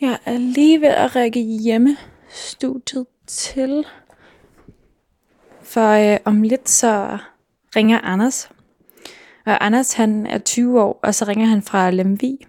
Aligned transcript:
Jeg 0.00 0.18
er 0.24 0.38
lige 0.38 0.80
ved 0.80 0.88
at 0.88 1.16
række 1.16 1.40
hjemmestudiet 1.40 3.06
til. 3.26 3.86
For 5.62 5.88
øh, 5.88 6.18
om 6.24 6.42
lidt 6.42 6.68
så 6.68 7.18
ringer 7.76 8.00
Anders. 8.00 8.50
Og 9.46 9.66
Anders 9.66 9.92
han 9.92 10.26
er 10.26 10.38
20 10.38 10.82
år, 10.82 11.00
og 11.02 11.14
så 11.14 11.24
ringer 11.24 11.46
han 11.46 11.62
fra 11.62 11.90
Lemvi. 11.90 12.46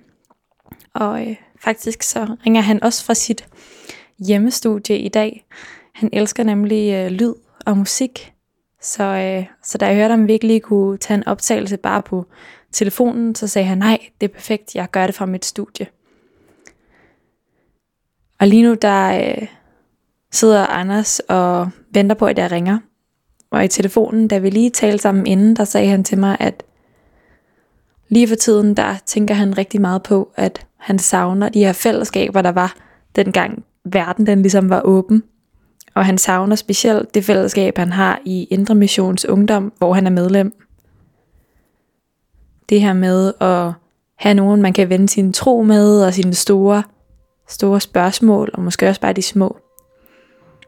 Og 0.93 1.27
øh, 1.27 1.35
faktisk 1.59 2.03
så 2.03 2.35
ringer 2.45 2.61
han 2.61 2.83
også 2.83 3.05
fra 3.05 3.13
sit 3.13 3.47
hjemmestudie 4.19 4.97
i 4.97 5.09
dag. 5.09 5.45
Han 5.93 6.09
elsker 6.13 6.43
nemlig 6.43 6.93
øh, 6.93 7.11
lyd 7.11 7.33
og 7.65 7.77
musik. 7.77 8.33
Så, 8.81 9.03
øh, 9.03 9.45
så 9.63 9.77
da 9.77 9.85
jeg 9.85 9.95
hørte, 9.95 10.13
om 10.13 10.27
vi 10.27 10.33
ikke 10.33 10.47
lige 10.47 10.59
kunne 10.59 10.97
tage 10.97 11.17
en 11.17 11.27
optagelse 11.27 11.77
bare 11.77 12.01
på 12.01 12.25
telefonen, 12.73 13.35
så 13.35 13.47
sagde 13.47 13.67
han, 13.67 13.77
nej, 13.77 13.99
det 14.21 14.29
er 14.29 14.33
perfekt, 14.33 14.75
jeg 14.75 14.91
gør 14.91 15.05
det 15.05 15.15
fra 15.15 15.25
mit 15.25 15.45
studie. 15.45 15.87
Og 18.39 18.47
lige 18.47 18.63
nu, 18.63 18.73
der 18.73 19.19
øh, 19.19 19.47
sidder 20.31 20.67
Anders 20.67 21.19
og 21.19 21.69
venter 21.93 22.15
på, 22.15 22.25
at 22.25 22.37
jeg 22.37 22.51
ringer. 22.51 22.79
Og 23.51 23.65
i 23.65 23.67
telefonen, 23.67 24.27
da 24.27 24.37
vi 24.37 24.49
lige 24.49 24.69
talte 24.69 24.97
sammen 24.97 25.27
inden, 25.27 25.55
der 25.55 25.63
sagde 25.63 25.89
han 25.89 26.03
til 26.03 26.17
mig, 26.17 26.37
at 26.39 26.63
lige 28.09 28.27
for 28.27 28.35
tiden, 28.35 28.77
der 28.77 28.95
tænker 29.05 29.35
han 29.35 29.57
rigtig 29.57 29.81
meget 29.81 30.03
på, 30.03 30.31
at 30.35 30.67
han 30.77 30.99
savner 30.99 31.49
de 31.49 31.65
her 31.65 31.73
fællesskaber, 31.73 32.41
der 32.41 32.51
var 32.51 32.75
dengang 33.15 33.63
verden 33.85 34.27
den 34.27 34.41
ligesom 34.41 34.69
var 34.69 34.81
åben. 34.81 35.23
Og 35.95 36.05
han 36.05 36.17
savner 36.17 36.55
specielt 36.55 37.15
det 37.15 37.25
fællesskab, 37.25 37.77
han 37.77 37.91
har 37.91 38.21
i 38.25 38.43
Indre 38.43 38.75
Missions 38.75 39.25
Ungdom, 39.25 39.73
hvor 39.77 39.93
han 39.93 40.05
er 40.05 40.11
medlem. 40.11 40.53
Det 42.69 42.81
her 42.81 42.93
med 42.93 43.33
at 43.41 43.71
have 44.17 44.33
nogen, 44.33 44.61
man 44.61 44.73
kan 44.73 44.89
vende 44.89 45.09
sin 45.09 45.33
tro 45.33 45.63
med, 45.63 46.03
og 46.03 46.13
sine 46.13 46.33
store, 46.33 46.83
store 47.47 47.81
spørgsmål, 47.81 48.49
og 48.53 48.61
måske 48.61 48.89
også 48.89 49.01
bare 49.01 49.13
de 49.13 49.21
små. 49.21 49.57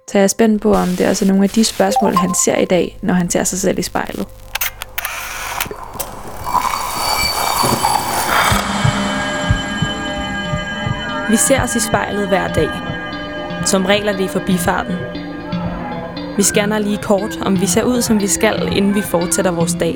Så 0.07 0.17
jeg 0.17 0.23
er 0.23 0.27
spændt 0.27 0.61
på, 0.61 0.73
om 0.73 0.87
det 0.87 1.01
er 1.01 1.07
altså 1.07 1.27
nogle 1.27 1.43
af 1.43 1.49
de 1.49 1.63
spørgsmål, 1.63 2.15
han 2.15 2.33
ser 2.45 2.57
i 2.57 2.65
dag, 2.65 2.99
når 3.01 3.13
han 3.13 3.29
ser 3.29 3.43
sig 3.43 3.59
selv 3.59 3.79
i 3.79 3.81
spejlet. 3.81 4.27
Vi 11.29 11.35
ser 11.35 11.63
os 11.63 11.75
i 11.75 11.79
spejlet 11.79 12.27
hver 12.27 12.53
dag. 12.53 12.69
Som 13.65 13.85
regel 13.85 14.07
er 14.07 14.11
det 14.11 14.23
i 14.23 14.27
forbifarten. 14.27 14.95
Vi 16.37 16.43
scanner 16.43 16.79
lige 16.79 16.97
kort, 16.97 17.37
om 17.41 17.61
vi 17.61 17.65
ser 17.65 17.83
ud, 17.83 18.01
som 18.01 18.19
vi 18.19 18.27
skal, 18.27 18.77
inden 18.77 18.95
vi 18.95 19.01
fortsætter 19.01 19.51
vores 19.51 19.73
dag. 19.73 19.95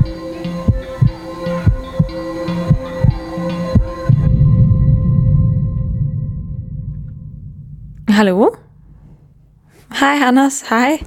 Hallo? 8.11 8.55
Hej 9.99 10.19
Anders, 10.23 10.61
hej. 10.69 10.99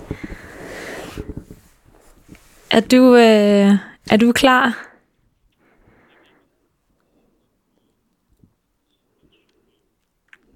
Er 2.70 2.80
du, 2.80 3.14
øh, 3.14 3.72
er 4.10 4.16
du 4.20 4.32
klar? 4.32 4.88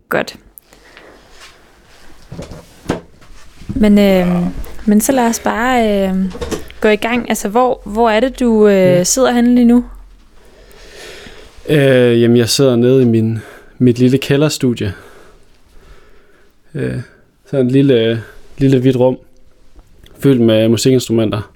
Godt. 0.09 0.37
Men, 3.69 3.99
øh, 3.99 4.27
men 4.87 5.00
så 5.00 5.12
lad 5.12 5.27
os 5.27 5.41
bare 5.41 6.09
øh, 6.09 6.33
gå 6.81 6.89
i 6.89 6.97
gang. 6.97 7.28
Altså, 7.28 7.49
hvor, 7.49 7.83
hvor 7.84 8.11
er 8.11 8.21
det, 8.21 8.41
du 8.41 8.69
øh, 8.69 9.06
sidder 9.06 9.33
henne 9.33 9.55
lige 9.55 9.65
nu? 9.65 9.84
Øh, 11.69 12.23
jamen, 12.23 12.37
jeg 12.37 12.49
sidder 12.49 12.77
nede 12.77 13.03
i 13.03 13.06
min, 13.06 13.39
mit 13.78 13.99
lille 13.99 14.19
kælderstudie. 14.19 14.94
Øh, 16.75 17.01
så 17.51 17.56
en 17.56 17.71
lille, 17.71 18.23
lille 18.59 18.81
hvidt 18.81 18.97
rum, 18.97 19.19
fyldt 20.19 20.41
med 20.41 20.69
musikinstrumenter. 20.69 21.53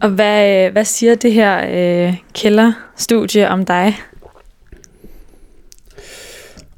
Og 0.00 0.10
hvad, 0.10 0.66
øh, 0.66 0.72
hvad 0.72 0.84
siger 0.84 1.14
det 1.14 1.32
her 1.32 1.58
øh, 2.08 2.16
kælderstudie 2.34 3.48
om 3.48 3.64
dig? 3.64 3.96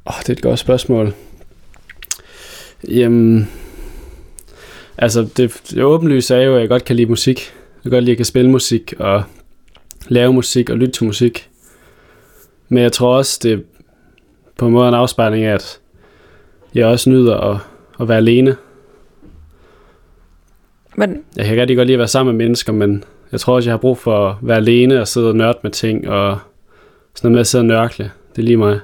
Åh, 0.05 0.17
oh, 0.17 0.19
det 0.19 0.29
er 0.29 0.33
et 0.33 0.41
godt 0.41 0.59
spørgsmål. 0.59 1.13
Jamen, 2.87 3.49
altså 4.97 5.27
det, 5.37 5.61
det 5.69 5.83
åbenlyse 5.83 6.35
er 6.35 6.41
jo, 6.41 6.55
at 6.55 6.61
jeg 6.61 6.69
godt 6.69 6.85
kan 6.85 6.95
lide 6.95 7.09
musik. 7.09 7.39
Jeg 7.39 7.81
kan 7.83 7.91
godt 7.91 8.03
lide, 8.03 8.09
at 8.11 8.13
jeg 8.13 8.17
kan 8.17 8.25
spille 8.25 8.51
musik 8.51 8.93
og 8.99 9.23
lave 10.07 10.33
musik 10.33 10.69
og 10.69 10.77
lytte 10.77 10.91
til 10.91 11.05
musik. 11.05 11.49
Men 12.69 12.83
jeg 12.83 12.91
tror 12.91 13.17
også, 13.17 13.39
det 13.43 13.53
er 13.53 13.57
på 14.57 14.67
en 14.67 14.73
måde 14.73 14.87
en 14.87 14.93
afspejling 14.93 15.45
af, 15.45 15.53
at 15.53 15.79
jeg 16.75 16.87
også 16.87 17.09
nyder 17.09 17.37
at, 17.37 17.57
at 17.99 18.07
være 18.07 18.17
alene. 18.17 18.55
Men... 20.95 21.23
Jeg 21.35 21.45
kan 21.45 21.57
rigtig 21.57 21.77
godt 21.77 21.87
lide 21.87 21.95
at 21.95 21.99
være 21.99 22.07
sammen 22.07 22.37
med 22.37 22.45
mennesker, 22.45 22.73
men 22.73 23.03
jeg 23.31 23.39
tror 23.39 23.55
også, 23.55 23.69
jeg 23.69 23.73
har 23.73 23.77
brug 23.77 23.97
for 23.97 24.29
at 24.29 24.35
være 24.41 24.57
alene 24.57 25.01
og 25.01 25.07
sidde 25.07 25.29
og 25.29 25.35
nørde 25.35 25.59
med 25.63 25.71
ting, 25.71 26.09
og 26.09 26.39
sådan 27.15 27.27
noget 27.27 27.33
med 27.33 27.39
at 27.39 27.47
sidde 27.47 27.61
og 27.61 27.65
nørkle. 27.65 28.11
Det 28.35 28.41
er 28.41 28.45
lige 28.45 28.57
mig. 28.57 28.79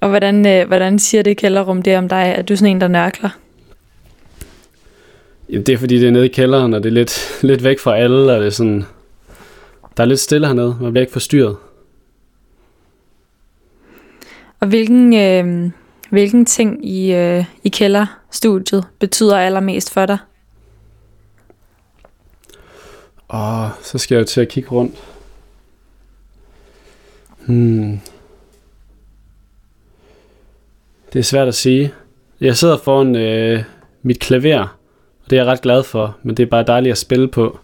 Og 0.00 0.08
hvordan, 0.08 0.46
øh, 0.46 0.66
hvordan 0.66 0.98
siger 0.98 1.22
det 1.22 1.36
kælderrum 1.36 1.82
det 1.82 1.98
om 1.98 2.08
dig? 2.08 2.34
Er 2.36 2.42
du 2.42 2.56
sådan 2.56 2.70
en, 2.70 2.80
der 2.80 2.88
nørkler? 2.88 3.30
Jamen, 5.48 5.66
det 5.66 5.72
er 5.72 5.78
fordi, 5.78 5.98
det 6.00 6.08
er 6.08 6.12
nede 6.12 6.24
i 6.24 6.28
kælderen, 6.28 6.74
og 6.74 6.82
det 6.82 6.88
er 6.88 6.94
lidt, 6.94 7.30
lidt 7.42 7.64
væk 7.64 7.78
fra 7.78 7.96
alle, 7.96 8.32
og 8.32 8.40
det 8.40 8.46
er 8.46 8.50
sådan... 8.50 8.84
Der 9.96 10.02
er 10.02 10.06
lidt 10.06 10.20
stille 10.20 10.46
hernede, 10.46 10.76
man 10.80 10.92
bliver 10.92 11.02
ikke 11.02 11.12
forstyrret. 11.12 11.56
Og 14.62 14.68
hvilken, 14.68 15.14
øh, 15.14 15.70
hvilken 16.10 16.44
ting 16.44 16.88
i, 16.88 17.12
øh, 17.12 17.44
i 17.64 17.68
kælderstudiet 17.68 18.84
betyder 18.98 19.38
allermest 19.38 19.92
for 19.92 20.06
dig? 20.06 20.18
Og 23.28 23.70
så 23.82 23.98
skal 23.98 24.14
jeg 24.14 24.20
jo 24.20 24.26
til 24.26 24.40
at 24.40 24.48
kigge 24.48 24.70
rundt. 24.70 24.94
Hmm. 27.46 28.00
Det 31.12 31.18
er 31.18 31.22
svært 31.22 31.48
at 31.48 31.54
sige. 31.54 31.94
Jeg 32.40 32.56
sidder 32.56 32.78
foran 32.78 33.16
øh, 33.16 33.62
mit 34.02 34.20
klaver, 34.20 34.78
og 35.24 35.30
det 35.30 35.38
er 35.38 35.42
jeg 35.42 35.52
ret 35.52 35.62
glad 35.62 35.82
for, 35.82 36.16
men 36.22 36.36
det 36.36 36.42
er 36.42 36.50
bare 36.50 36.64
dejligt 36.66 36.92
at 36.92 36.98
spille 36.98 37.28
på. 37.28 37.58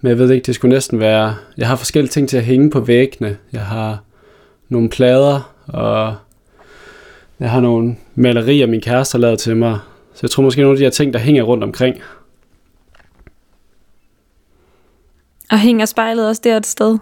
Men 0.00 0.10
jeg 0.10 0.18
ved 0.18 0.30
ikke, 0.30 0.46
det 0.46 0.54
skulle 0.54 0.74
næsten 0.74 1.00
være... 1.00 1.36
Jeg 1.56 1.68
har 1.68 1.76
forskellige 1.76 2.10
ting 2.10 2.28
til 2.28 2.36
at 2.36 2.44
hænge 2.44 2.70
på 2.70 2.80
væggene. 2.80 3.38
Jeg 3.52 3.66
har 3.66 3.98
nogle 4.68 4.88
plader, 4.88 5.51
og 5.66 6.14
jeg 7.40 7.50
har 7.50 7.60
nogle 7.60 7.96
malerier, 8.14 8.66
min 8.66 8.80
kæreste 8.80 9.14
har 9.14 9.20
lavet 9.20 9.38
til 9.38 9.56
mig. 9.56 9.78
Så 10.14 10.20
jeg 10.22 10.30
tror 10.30 10.42
måske 10.42 10.60
nogle 10.60 10.74
af 10.74 10.78
de 10.78 10.84
her 10.84 10.90
ting, 10.90 11.12
der 11.12 11.18
hænger 11.18 11.42
rundt 11.42 11.64
omkring. 11.64 11.96
Og 15.50 15.58
hænger 15.58 15.86
spejlet 15.86 16.28
også 16.28 16.40
der 16.44 16.56
et 16.56 16.66
sted? 16.66 16.98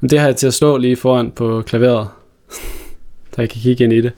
Men 0.00 0.10
det 0.10 0.18
har 0.18 0.26
jeg 0.26 0.36
til 0.36 0.46
at 0.46 0.54
stå 0.54 0.76
lige 0.76 0.96
foran 0.96 1.30
på 1.30 1.62
klaveret, 1.66 2.08
så 3.34 3.42
jeg 3.42 3.50
kan 3.50 3.60
kigge 3.60 3.84
ind 3.84 3.92
i 3.92 4.00
det. 4.00 4.12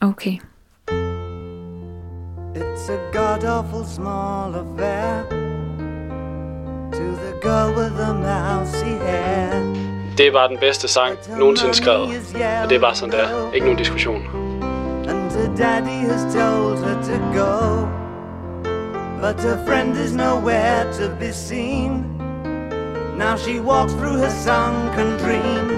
Okay. 0.00 0.38
It's 2.54 2.90
a 2.90 2.98
god 3.12 3.44
awful 3.44 3.84
small 3.86 4.54
affair 4.54 5.24
to 6.92 7.16
the 7.16 7.32
girl 7.42 7.74
with 7.76 7.94
the 7.96 8.14
mousy 8.14 9.04
hair. 9.04 9.59
Det 10.20 10.28
er 10.28 10.32
bare 10.32 10.48
den 10.48 10.58
bedste 10.58 10.88
sang 10.88 11.18
nogensinde 11.38 11.74
skrevet. 11.74 12.08
Og 12.62 12.70
det 12.70 12.76
er 12.76 12.80
bare 12.80 12.94
sådan 12.94 13.12
der. 13.12 13.52
Ikke 13.52 13.66
nogen 13.66 13.78
diskussion. 13.78 14.22
And 15.08 15.56
daddy 15.56 16.10
has 16.10 16.34
told 16.34 16.78
her 16.78 16.96
to 17.10 17.16
go. 17.40 17.86
But 19.20 19.42
her 19.42 19.66
friend 19.66 19.96
is 19.96 20.14
nowhere 20.14 20.84
to 20.92 21.08
be 21.20 21.32
seen. 21.32 22.04
Now 23.18 23.36
she 23.36 23.60
walks 23.60 23.92
through 23.92 24.18
her 24.18 24.30
sunken 24.30 25.10
dream 25.24 25.68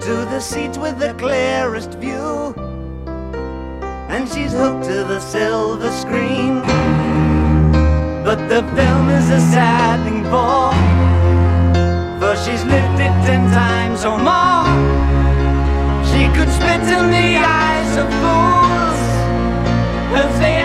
to 0.00 0.14
the 0.32 0.40
seat 0.40 0.78
with 0.78 0.96
the 1.00 1.14
clearest 1.18 1.98
view. 1.98 2.54
And 4.10 4.28
she's 4.28 4.52
hooked 4.52 4.84
to 4.84 5.04
the 5.12 5.20
silver 5.20 5.90
screen. 5.90 6.62
But 8.24 8.38
the 8.48 8.62
film 8.76 9.08
is 9.08 9.30
a 9.30 9.40
sad 9.52 10.04
thing 10.04 10.22
For 12.22 12.36
she's 12.36 12.64
lived 12.64 13.00
it 13.00 13.14
ten 13.26 13.50
times 13.50 14.04
or 14.04 14.16
more. 14.16 14.62
She 16.06 16.22
could 16.36 16.48
spit 16.54 16.82
in 16.96 17.10
the 17.10 17.30
eyes 17.58 17.96
of 18.02 18.06
fools 18.22 19.00
if 20.22 20.30
they 20.38 20.62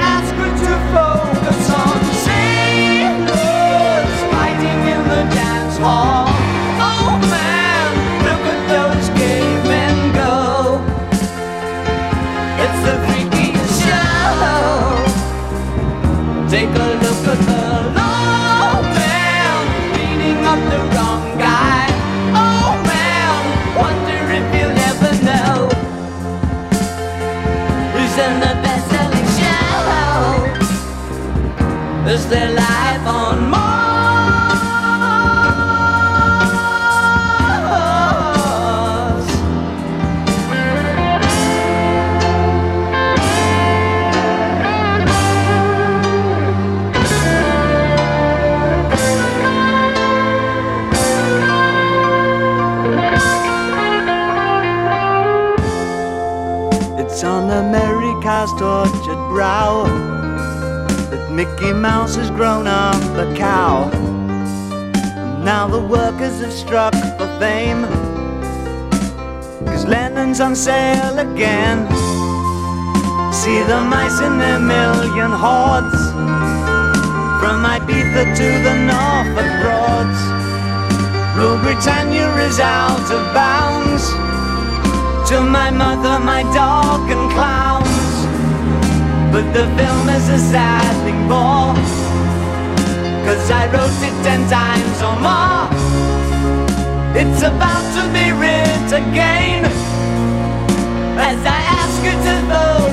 Britannia 81.77 82.33
is 82.37 82.59
out 82.59 83.07
of 83.11 83.33
bounds 83.35 84.09
to 85.29 85.41
my 85.41 85.69
mother, 85.69 86.17
my 86.19 86.41
dog, 86.51 87.07
and 87.11 87.31
clowns. 87.31 88.15
But 89.31 89.45
the 89.53 89.65
film 89.77 90.09
is 90.09 90.27
a 90.27 90.39
sad 90.39 90.95
thing 91.05 91.21
more. 91.29 91.77
Cause 93.25 93.51
I 93.51 93.67
wrote 93.71 94.01
it 94.01 94.15
ten 94.25 94.41
times 94.49 94.97
or 95.05 95.17
more. 95.21 95.69
It's 97.13 97.43
about 97.43 97.85
to 97.93 98.03
be 98.11 98.31
writ 98.31 98.89
again. 98.91 99.65
As 101.29 101.39
I 101.45 101.59
ask 101.77 101.97
you 102.03 102.15
to 102.25 102.35
focus 102.49 102.86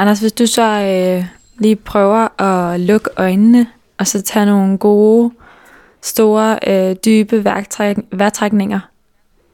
Anders, 0.00 0.20
hvis 0.20 0.32
du 0.32 0.46
så 0.46 0.62
øh, 0.62 1.26
lige 1.58 1.76
prøver 1.76 2.42
at 2.42 2.80
lukke 2.80 3.10
øjnene, 3.16 3.66
og 3.98 4.06
så 4.06 4.22
tage 4.22 4.46
nogle 4.46 4.78
gode, 4.78 5.32
store, 6.02 6.58
øh, 6.66 6.96
dybe 7.04 7.44
værktræk, 7.44 7.96
vejrtrækninger, 8.12 8.80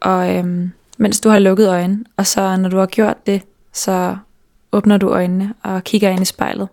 og 0.00 0.37
øh, 0.37 0.69
mens 0.98 1.20
du 1.20 1.28
har 1.28 1.38
lukket 1.38 1.69
øjnene, 1.69 2.04
og 2.16 2.26
så 2.26 2.56
når 2.56 2.69
du 2.69 2.76
har 2.76 2.87
gjort 2.87 3.26
det, 3.26 3.43
så 3.72 4.16
åbner 4.72 4.96
du 4.96 5.08
øjnene 5.08 5.54
og 5.62 5.84
kigger 5.84 6.10
ind 6.10 6.22
i 6.22 6.25
spejlet. 6.25 6.69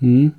Mm. 0.00 0.34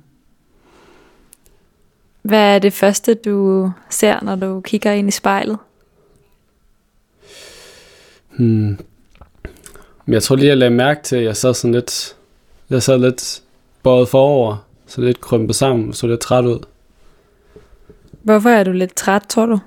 Hvad 2.22 2.54
er 2.54 2.58
det 2.58 2.72
første, 2.72 3.14
du 3.14 3.70
ser, 3.90 4.24
når 4.24 4.36
du 4.36 4.60
kigger 4.60 4.92
ind 4.92 5.08
i 5.08 5.10
spejlet? 5.10 5.58
Hmm. 8.36 8.78
Jeg 10.08 10.22
tror 10.22 10.36
lige, 10.36 10.48
jeg 10.48 10.56
lagde 10.56 10.74
mærke 10.74 11.02
til, 11.02 11.16
at 11.16 11.24
jeg 11.24 11.36
sad 11.36 11.54
sådan 11.54 11.74
lidt, 11.74 12.16
jeg 12.70 12.82
sad 12.82 12.98
lidt 12.98 13.42
bøjet 13.82 14.08
forover, 14.08 14.66
så 14.86 15.00
lidt 15.00 15.20
krympet 15.20 15.56
sammen, 15.56 15.92
så 15.92 16.06
lidt 16.06 16.20
træt 16.20 16.44
ud. 16.44 16.58
Hvorfor 18.22 18.50
er 18.50 18.64
du 18.64 18.72
lidt 18.72 18.94
træt, 18.94 19.22
tror 19.28 19.46
du? 19.46 19.58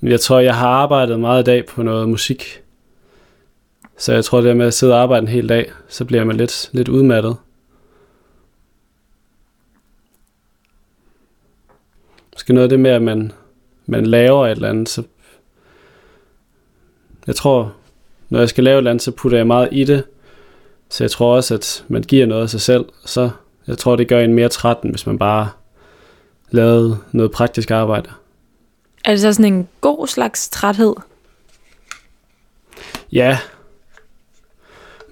Men 0.00 0.10
Jeg 0.10 0.20
tror, 0.20 0.40
jeg 0.40 0.54
har 0.54 0.68
arbejdet 0.68 1.20
meget 1.20 1.42
i 1.42 1.44
dag 1.44 1.66
på 1.66 1.82
noget 1.82 2.08
musik. 2.08 2.62
Så 3.98 4.12
jeg 4.12 4.24
tror, 4.24 4.40
det 4.40 4.50
er 4.50 4.54
med 4.54 4.66
at 4.66 4.74
sidde 4.74 4.94
og 4.94 5.02
arbejde 5.02 5.22
en 5.22 5.28
hel 5.28 5.48
dag, 5.48 5.72
så 5.88 6.04
bliver 6.04 6.24
man 6.24 6.36
lidt, 6.36 6.70
lidt 6.72 6.88
udmattet. 6.88 7.36
Måske 12.32 12.52
noget 12.52 12.64
af 12.64 12.68
det 12.68 12.80
med, 12.80 12.90
at 12.90 13.02
man, 13.02 13.32
man 13.86 14.06
laver 14.06 14.46
et 14.46 14.50
eller 14.50 14.68
andet, 14.68 14.88
så... 14.88 15.02
Jeg 17.26 17.36
tror, 17.36 17.74
når 18.28 18.38
jeg 18.38 18.48
skal 18.48 18.64
lave 18.64 18.74
et 18.74 18.78
eller 18.78 18.90
andet, 18.90 19.02
så 19.02 19.10
putter 19.10 19.38
jeg 19.38 19.46
meget 19.46 19.68
i 19.72 19.84
det. 19.84 20.04
Så 20.90 21.04
jeg 21.04 21.10
tror 21.10 21.36
også, 21.36 21.54
at 21.54 21.84
man 21.88 22.02
giver 22.02 22.26
noget 22.26 22.42
af 22.42 22.50
sig 22.50 22.60
selv. 22.60 22.84
Så 23.04 23.30
jeg 23.66 23.78
tror, 23.78 23.96
det 23.96 24.08
gør 24.08 24.20
en 24.20 24.34
mere 24.34 24.48
træt, 24.48 24.76
end 24.82 24.92
hvis 24.92 25.06
man 25.06 25.18
bare 25.18 25.48
lavede 26.50 26.98
noget 27.12 27.30
praktisk 27.30 27.70
arbejde. 27.70 28.10
Er 29.04 29.10
det 29.10 29.20
så 29.20 29.32
sådan 29.32 29.52
en 29.52 29.68
god 29.80 30.06
slags 30.06 30.48
træthed? 30.48 30.94
Ja. 33.12 33.38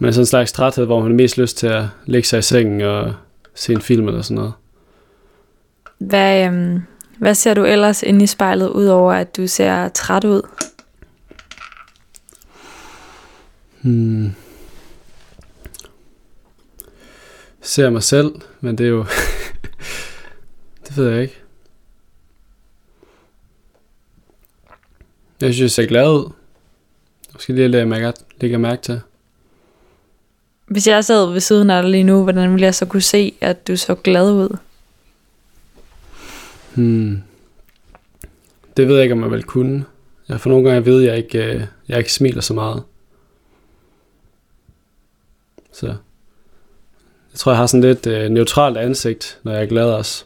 Men 0.04 0.12
sådan 0.12 0.23
en 0.23 0.26
slags 0.26 0.52
træthed, 0.52 0.84
hvor 0.84 1.00
man 1.00 1.11
har 1.11 1.16
mest 1.16 1.38
lyst 1.38 1.56
til 1.56 1.66
at 1.66 1.84
lægge 2.06 2.28
sig 2.28 2.38
i 2.38 2.42
sengen 2.42 2.80
og 2.80 3.14
se 3.54 3.73
en 3.73 3.80
film 3.80 4.08
eller 4.08 4.23
sådan 4.23 4.34
noget. 4.34 4.52
Hvad, 5.99 6.46
øhm, 6.46 6.82
hvad 7.18 7.34
ser 7.34 7.54
du 7.54 7.64
ellers 7.64 8.02
inde 8.02 8.25
i 8.25 8.26
spejlet, 8.26 8.68
udover 8.68 9.12
at 9.12 9.37
du 9.37 9.46
ser 9.46 9.88
træt 9.88 10.25
ud? 10.25 10.42
Ser 17.61 17.90
mig 17.90 18.02
selv, 18.02 18.34
men 18.61 18.78
det 18.78 18.87
er 18.87 18.90
jo 18.90 19.04
Det 20.88 20.96
ved 20.96 21.11
jeg 21.11 21.23
ikke. 21.23 21.40
Jeg 25.40 25.54
synes, 25.54 25.61
jeg 25.61 25.70
ser 25.70 25.87
glad 25.87 26.11
ud. 26.11 26.32
Skal 27.38 27.54
lige 27.54 27.68
lægge 27.68 27.87
mærke, 27.87 28.12
lægge 28.40 28.58
mærke 28.58 28.82
til. 28.82 29.00
Hvis 30.66 30.87
jeg 30.87 31.04
sad 31.04 31.33
ved 31.33 31.40
siden 31.40 31.71
af 31.71 31.83
dig 31.83 31.90
lige 31.90 32.04
nu, 32.04 32.23
hvordan 32.23 32.50
ville 32.50 32.64
jeg 32.64 32.75
så 32.75 32.87
kunne 32.87 33.02
se, 33.02 33.35
at 33.40 33.68
du 33.68 33.76
så 33.76 33.94
glad 33.94 34.33
ud? 34.33 34.56
Hmm. 36.75 37.23
Det 38.76 38.88
ved 38.88 38.94
jeg 38.94 39.02
ikke, 39.02 39.12
om 39.12 39.23
jeg 39.23 39.30
vil 39.30 39.44
kunne. 39.44 39.85
Jeg 40.28 40.40
for 40.40 40.50
nogle 40.50 40.71
gange 40.71 40.87
ved, 40.87 41.02
at 41.02 41.09
jeg 41.09 41.16
ikke, 41.16 41.44
øh, 41.44 41.62
jeg 41.88 41.99
ikke 41.99 42.12
smiler 42.12 42.40
så 42.40 42.54
meget. 42.54 42.83
Så 45.73 45.87
jeg 45.87 47.38
tror, 47.38 47.52
jeg 47.52 47.59
har 47.59 47.66
sådan 47.66 47.80
lidt 47.80 48.06
øh, 48.06 48.30
neutralt 48.30 48.76
ansigt, 48.76 49.38
når 49.42 49.52
jeg 49.52 49.62
er 49.62 49.66
glad 49.66 49.90
også. 49.90 50.25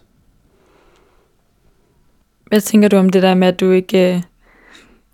Hvad 2.47 2.61
tænker 2.61 2.89
du 2.89 2.97
om 2.97 3.09
det 3.09 3.23
der 3.23 3.35
med, 3.35 3.49
at 3.49 3.61
du 3.61 3.71
ikke, 3.71 4.15
øh, 4.15 4.23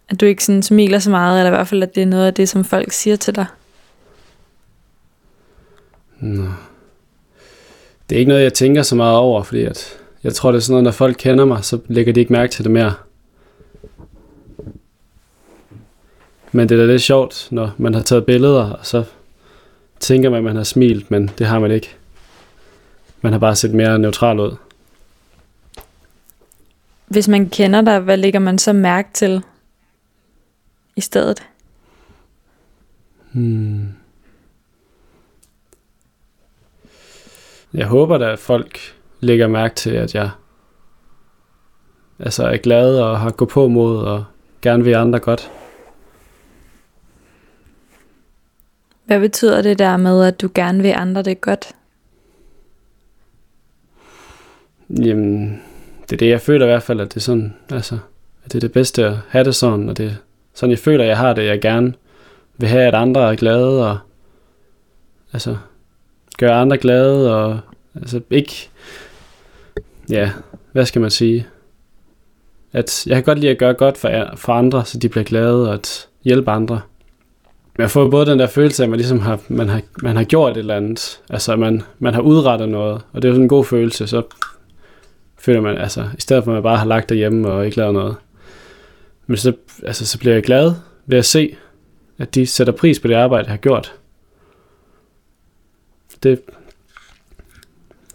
at 0.09 0.21
du 0.21 0.27
ikke 0.27 0.45
sådan 0.45 0.63
smiler 0.63 0.99
så 0.99 1.11
meget, 1.11 1.39
eller 1.39 1.51
i 1.51 1.55
hvert 1.57 1.69
fald, 1.69 1.83
at 1.83 1.95
det 1.95 2.03
er 2.03 2.07
noget 2.07 2.27
af 2.27 2.35
det, 2.35 2.49
som 2.49 2.65
folk 2.65 2.93
siger 2.93 3.17
til 3.17 3.35
dig? 3.35 3.47
Nå. 6.25 6.43
Det 8.11 8.17
er 8.17 8.19
ikke 8.19 8.29
noget, 8.29 8.43
jeg 8.43 8.55
tænker 8.55 8.83
så 8.83 8.95
meget 8.97 9.17
over, 9.17 9.43
fordi 9.43 9.65
at 9.65 9.99
jeg 10.25 10.35
tror, 10.35 10.53
det 10.53 10.59
er 10.59 10.63
sådan 10.63 10.73
noget, 10.73 10.85
når 10.85 10.91
folk 10.91 11.17
kender 11.19 11.45
mig, 11.45 11.65
så 11.65 11.79
lægger 11.87 12.13
de 12.13 12.21
ikke 12.21 12.33
mærke 12.33 12.53
til 12.53 12.65
det 12.65 12.73
mere. 12.73 12.95
Men 16.53 16.69
det 16.69 16.75
er 16.75 16.87
da 16.87 16.93
lidt 16.93 17.03
sjovt, 17.03 17.49
når 17.51 17.71
man 17.79 17.95
har 17.95 18.03
taget 18.03 18.27
billeder, 18.27 18.71
og 18.71 18.87
så 18.87 19.05
tænker 20.01 20.31
man, 20.31 20.39
at 20.39 20.45
man 20.45 20.57
har 20.57 20.63
smilt, 20.63 21.11
men 21.11 21.31
det 21.39 21.47
har 21.47 21.59
man 21.59 21.71
ikke. 21.71 21.97
Man 23.21 23.33
har 23.33 23.39
bare 23.39 23.57
set 23.57 23.75
mere 23.75 23.99
neutral 23.99 24.41
ud. 24.41 24.57
Hvis 27.07 27.29
man 27.29 27.49
kender 27.49 27.81
dig, 27.81 28.01
hvad 28.01 28.17
lægger 28.17 28.41
man 28.41 28.59
så 28.59 28.73
mærke 28.73 29.09
til 29.13 29.43
i 30.97 31.01
stedet? 31.01 31.43
Hmm. 33.33 34.04
Jeg 37.75 37.87
håber 37.87 38.19
da, 38.19 38.33
at 38.33 38.39
folk 38.39 38.79
lægger 39.21 39.49
mærke 39.49 39.75
til, 39.75 39.91
at 39.91 40.15
jeg 40.15 40.31
altså 42.19 42.45
er 42.45 42.57
glad 42.57 43.01
og 43.01 43.21
har 43.21 43.31
gået 43.31 43.49
på 43.49 43.69
mod 43.69 43.99
og 43.99 44.25
gerne 44.63 44.85
vil 44.85 44.95
andre 44.95 45.19
godt. 45.19 45.51
Hvad 49.05 49.21
betyder 49.21 49.63
det 49.63 49.79
der 49.79 49.97
med, 49.97 50.25
at 50.25 50.41
du 50.41 50.51
gerne 50.55 50.83
vil 50.83 50.93
andre 50.97 51.23
det 51.23 51.41
godt? 51.41 51.73
Jamen, 54.91 55.63
det 56.03 56.13
er 56.13 56.17
det, 56.17 56.29
jeg 56.29 56.41
føler 56.41 56.67
i 56.67 56.69
hvert 56.69 56.83
fald, 56.83 57.01
at 57.01 57.09
det 57.09 57.17
er 57.17 57.21
sådan, 57.21 57.55
altså, 57.71 57.99
at 58.45 58.53
det 58.53 58.55
er 58.55 58.61
det 58.61 58.73
bedste 58.73 59.05
at 59.05 59.17
have 59.29 59.45
det 59.45 59.55
sådan, 59.55 59.89
og 59.89 59.99
det 59.99 60.07
er 60.07 60.15
sådan, 60.55 60.71
jeg 60.71 60.79
føler, 60.79 61.05
at 61.05 61.09
jeg 61.09 61.19
har 61.19 61.33
det, 61.33 61.47
jeg 61.47 61.61
gerne 61.61 61.95
vil 62.57 62.69
have, 62.69 62.83
at 62.83 62.95
andre 62.95 63.33
er 63.33 63.37
glade, 63.37 63.91
og 63.91 63.99
altså, 65.33 65.57
gøre 66.39 66.55
andre 66.55 66.79
glade, 66.79 67.37
og 67.37 67.61
altså 67.95 68.21
ikke, 68.31 68.69
ja, 70.11 70.31
hvad 70.73 70.87
skal 70.87 71.01
man 71.01 71.11
sige, 71.11 71.47
at 72.73 73.07
jeg 73.07 73.17
kan 73.17 73.25
godt 73.25 73.39
lide 73.39 73.51
at 73.51 73.59
gøre 73.59 73.75
godt 73.75 73.99
for, 73.99 74.11
for 74.37 74.53
andre, 74.53 74.85
så 74.85 74.99
de 74.99 75.09
bliver 75.09 75.25
glade, 75.25 75.69
og 75.69 75.75
at 75.75 76.09
hjælpe 76.25 76.51
andre. 76.51 76.81
Jeg 77.79 77.91
får 77.91 78.11
både 78.11 78.27
den 78.27 78.39
der 78.39 78.47
følelse 78.47 78.83
af, 78.83 78.87
at 78.87 78.91
man 78.91 78.99
ligesom 78.99 79.21
har, 79.21 79.41
man 79.49 79.69
har, 79.69 79.81
man 80.03 80.17
har 80.17 80.25
gjort 80.25 80.53
et 80.53 80.59
eller 80.59 80.77
andet, 80.77 81.21
altså 81.31 81.57
man, 81.57 81.83
man 81.99 82.15
har 82.15 82.21
udrettet 82.21 82.69
noget, 82.69 83.03
og 83.13 83.23
det 83.23 83.25
er 83.25 83.29
jo 83.29 83.35
sådan 83.35 83.45
en 83.45 83.49
god 83.49 83.65
følelse, 83.65 84.07
så 84.07 84.23
føler 85.39 85.61
man, 85.61 85.79
altså, 85.79 86.05
i 86.19 86.21
stedet 86.21 86.45
for 86.45 86.51
at 86.51 86.55
man 86.55 86.63
bare 86.63 86.77
har 86.77 86.87
lagt 86.87 87.09
derhjemme 87.09 87.49
og 87.49 87.65
ikke 87.65 87.77
lavet 87.77 87.95
noget. 87.95 88.17
Men 89.27 89.37
så, 89.37 89.53
altså, 89.83 90.07
så 90.07 90.19
bliver 90.19 90.35
jeg 90.35 90.43
glad 90.43 90.75
ved 91.07 91.19
at 91.19 91.25
se, 91.25 91.57
at 92.19 92.35
de 92.35 92.47
sætter 92.47 92.73
pris 92.73 93.01
på 93.01 93.09
det 93.09 93.15
arbejde, 93.15 93.45
jeg 93.45 93.53
har 93.53 93.57
gjort. 93.57 93.95
Det, 96.25 96.41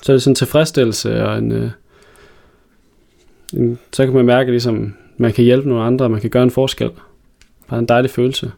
så 0.03 0.11
er 0.11 0.15
det 0.15 0.23
sådan 0.23 0.31
en 0.31 0.35
tilfredsstillelse 0.35 1.25
og 1.25 1.37
en, 1.37 1.51
øh, 1.51 1.71
en, 3.53 3.79
så 3.93 4.05
kan 4.05 4.15
man 4.15 4.25
mærke, 4.25 4.47
at 4.47 4.53
ligesom, 4.53 4.95
man 5.17 5.33
kan 5.33 5.43
hjælpe 5.43 5.69
nogle 5.69 5.83
andre, 5.83 6.05
og 6.05 6.11
man 6.11 6.21
kan 6.21 6.29
gøre 6.29 6.43
en 6.43 6.51
forskel. 6.51 6.91
Bare 7.67 7.79
en 7.79 7.85
dejlig 7.85 8.11
følelse. 8.11 8.51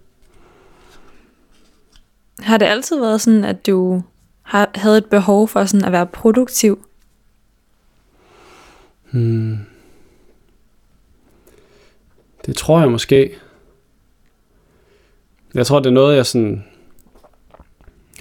Har 2.40 2.58
det 2.58 2.66
altid 2.66 3.00
været 3.00 3.22
sådan, 3.22 3.44
at 3.44 3.68
du 3.68 4.04
har, 4.42 4.70
havde 4.76 4.98
et 4.98 5.06
behov 5.06 5.48
for 5.48 5.66
sådan 5.66 5.86
at 5.86 5.92
være 5.92 6.08
produktiv? 6.08 6.86
Hmm. 9.12 9.58
Det 12.46 12.58
tror 12.58 12.80
jeg 12.80 12.92
måske. 12.92 13.38
Jeg 15.54 15.66
tror, 15.66 15.80
det 15.80 15.86
er 15.86 15.94
noget, 15.94 16.16
jeg 16.16 16.26
sådan 16.26 16.64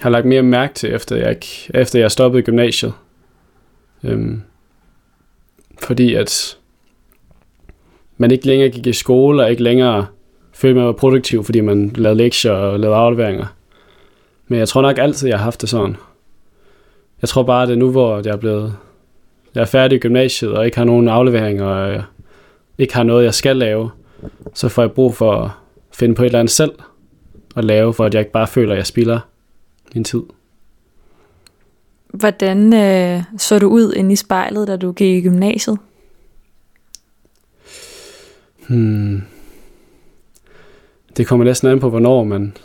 har 0.03 0.09
lagt 0.09 0.25
mere 0.25 0.41
mærke 0.41 0.73
til, 0.73 0.93
efter 0.93 1.15
jeg, 1.15 1.37
efter 1.73 1.99
jeg 1.99 2.11
stoppede 2.11 2.43
gymnasiet. 2.43 2.93
Øhm, 4.03 4.41
fordi 5.79 6.15
at 6.15 6.57
man 8.17 8.31
ikke 8.31 8.45
længere 8.45 8.69
gik 8.69 8.87
i 8.87 8.93
skole, 8.93 9.43
og 9.43 9.51
ikke 9.51 9.63
længere 9.63 10.05
følte, 10.53 10.75
man 10.75 10.85
var 10.85 10.91
produktiv, 10.91 11.43
fordi 11.43 11.61
man 11.61 11.91
lavede 11.95 12.17
lektier 12.17 12.51
og 12.51 12.79
lavede 12.79 12.97
afleveringer. 12.97 13.45
Men 14.47 14.59
jeg 14.59 14.67
tror 14.67 14.81
nok 14.81 14.97
altid, 14.97 15.27
jeg 15.27 15.37
har 15.37 15.43
haft 15.43 15.61
det 15.61 15.69
sådan. 15.69 15.97
Jeg 17.21 17.29
tror 17.29 17.43
bare, 17.43 17.65
det 17.65 17.73
er 17.73 17.77
nu, 17.77 17.91
hvor 17.91 18.21
jeg 18.25 18.31
er 18.31 18.37
blevet... 18.37 18.73
Jeg 19.55 19.61
er 19.61 19.65
færdig 19.65 19.95
i 19.95 19.99
gymnasiet, 19.99 20.51
og 20.51 20.65
ikke 20.65 20.77
har 20.77 20.85
nogen 20.85 21.07
afleveringer, 21.07 21.65
og 21.65 21.91
jeg 21.91 22.03
ikke 22.77 22.93
har 22.93 23.03
noget, 23.03 23.23
jeg 23.25 23.33
skal 23.33 23.57
lave. 23.57 23.89
Så 24.53 24.69
får 24.69 24.81
jeg 24.81 24.91
brug 24.91 25.15
for 25.15 25.33
at 25.33 25.49
finde 25.93 26.15
på 26.15 26.21
et 26.21 26.25
eller 26.25 26.39
andet 26.39 26.51
selv 26.51 26.71
at 27.55 27.65
lave, 27.65 27.93
for 27.93 28.05
at 28.05 28.13
jeg 28.13 28.21
ikke 28.21 28.31
bare 28.31 28.47
føler, 28.47 28.71
at 28.71 28.77
jeg 28.77 28.85
spilder 28.85 29.19
min 29.93 30.03
tid. 30.03 30.23
Hvordan 32.07 32.73
øh, 32.73 33.23
så 33.37 33.59
du 33.59 33.67
ud 33.67 33.93
inde 33.93 34.13
i 34.13 34.15
spejlet, 34.15 34.67
da 34.67 34.77
du 34.77 34.91
gik 34.91 35.17
i 35.17 35.27
gymnasiet? 35.27 35.77
Hmm. 38.67 39.21
Det 41.17 41.27
kommer 41.27 41.45
næsten 41.45 41.69
an 41.69 41.79
på, 41.79 41.89
hvornår 41.89 42.23
man 42.23 42.57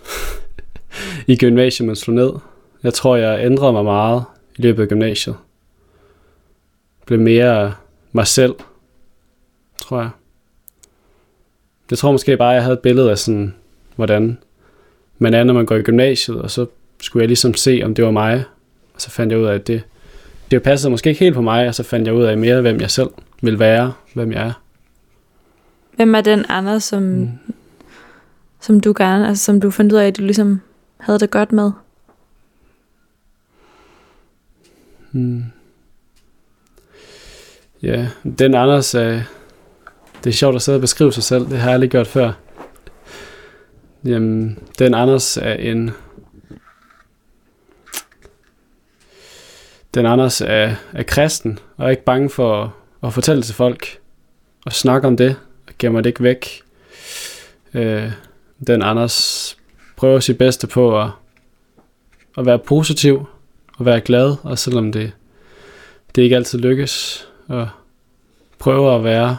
i 1.26 1.37
gymnasiet 1.37 1.87
man 1.87 1.97
slog 1.97 2.14
ned. 2.14 2.33
Jeg 2.83 2.95
tror, 2.95 3.16
jeg 3.16 3.45
ændrede 3.47 3.73
mig 3.73 3.85
meget 3.85 4.25
i 4.59 4.62
løbet 4.62 4.83
af 4.83 4.88
gymnasiet. 4.88 5.37
Blev 7.06 7.21
mere 7.21 7.75
mig 8.12 8.26
selv, 8.26 8.54
tror 9.78 10.00
jeg. 10.00 10.11
Jeg 11.90 11.99
tror 11.99 12.12
måske 12.12 12.37
bare, 12.37 12.49
jeg 12.49 12.62
havde 12.62 12.75
et 12.75 12.80
billede 12.80 13.11
af 13.11 13.18
sådan, 13.18 13.54
hvordan 13.97 14.38
man 15.18 15.35
er, 15.35 15.45
når 15.45 15.54
man 15.54 15.66
går 15.66 15.76
i 15.76 15.83
gymnasiet, 15.83 16.42
og 16.42 16.50
så 16.50 16.66
skulle 17.00 17.22
jeg 17.22 17.28
ligesom 17.28 17.54
se, 17.54 17.80
om 17.84 17.94
det 17.94 18.04
var 18.04 18.10
mig. 18.10 18.44
Og 18.94 19.00
så 19.00 19.10
fandt 19.10 19.32
jeg 19.32 19.40
ud 19.40 19.46
af, 19.46 19.54
at 19.54 19.66
det, 19.66 19.82
det 20.50 20.62
passede 20.62 20.90
måske 20.90 21.10
ikke 21.10 21.24
helt 21.24 21.34
på 21.34 21.42
mig, 21.42 21.68
og 21.68 21.74
så 21.74 21.82
fandt 21.82 22.06
jeg 22.06 22.14
ud 22.14 22.24
af 22.24 22.38
mere, 22.38 22.60
hvem 22.60 22.80
jeg 22.80 22.90
selv 22.90 23.08
vil 23.42 23.58
være, 23.58 23.92
hvem 24.14 24.32
jeg 24.32 24.46
er. 24.46 24.52
Hvem 25.96 26.14
er 26.14 26.20
den 26.20 26.44
andre, 26.48 26.80
som, 26.80 27.02
mm. 27.02 27.28
som 28.60 28.80
du 28.80 28.94
gerne, 28.96 29.28
altså 29.28 29.44
som 29.44 29.60
du 29.60 29.70
fandt 29.70 29.92
ud 29.92 29.98
af, 29.98 30.06
at 30.06 30.16
du 30.16 30.22
ligesom 30.22 30.60
havde 30.96 31.18
det 31.18 31.30
godt 31.30 31.52
med? 31.52 31.70
Hmm. 35.10 35.44
Ja, 37.82 38.08
den 38.38 38.54
Anders, 38.54 38.94
øh, 38.94 39.22
det 40.24 40.30
er 40.30 40.34
sjovt 40.34 40.56
at 40.56 40.62
sidde 40.62 40.76
og 40.76 40.80
beskrive 40.80 41.12
sig 41.12 41.22
selv, 41.22 41.44
det 41.44 41.58
har 41.58 41.68
jeg 41.68 41.74
aldrig 41.74 41.90
gjort 41.90 42.06
før. 42.06 42.32
Jamen, 44.04 44.58
den 44.78 44.94
Anders 44.94 45.36
er 45.36 45.52
en... 45.52 45.90
Den 49.96 50.06
Anders 50.06 50.40
er, 50.40 50.74
er 50.92 51.02
kristen, 51.02 51.58
og 51.76 51.86
er 51.86 51.90
ikke 51.90 52.04
bange 52.04 52.30
for 52.30 52.62
at, 52.62 52.70
at 53.02 53.12
fortælle 53.12 53.42
til 53.42 53.54
folk, 53.54 53.98
og 54.66 54.72
snakke 54.72 55.08
om 55.08 55.16
det, 55.16 55.36
og 55.66 55.72
gemmer 55.78 56.00
det 56.00 56.10
ikke 56.10 56.22
væk. 56.22 56.62
Øh, 57.74 58.12
den 58.66 58.82
Anders 58.82 59.56
prøver 59.96 60.20
sit 60.20 60.38
bedste 60.38 60.66
på 60.66 61.00
at, 61.00 61.08
at 62.38 62.46
være 62.46 62.58
positiv, 62.58 63.26
og 63.78 63.86
være 63.86 64.00
glad, 64.00 64.36
og 64.42 64.58
selvom 64.58 64.92
det, 64.92 65.12
det 66.14 66.22
ikke 66.22 66.36
altid 66.36 66.58
lykkes, 66.58 67.28
og 67.48 67.68
prøve 68.58 68.94
at 68.94 69.04
være 69.04 69.36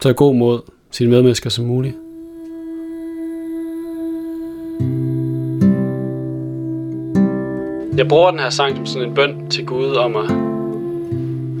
så 0.00 0.12
god 0.12 0.34
mod 0.34 0.60
sine 0.90 1.10
medmennesker 1.10 1.50
som 1.50 1.64
muligt. 1.64 1.96
Jeg 7.98 8.08
bruger 8.08 8.30
den 8.30 8.40
her 8.40 8.50
sang 8.50 8.76
som 8.76 8.86
sådan 8.86 9.08
en 9.08 9.14
bøn 9.14 9.50
til 9.50 9.66
Gud 9.66 9.94
om 9.94 10.16
at, 10.16 10.30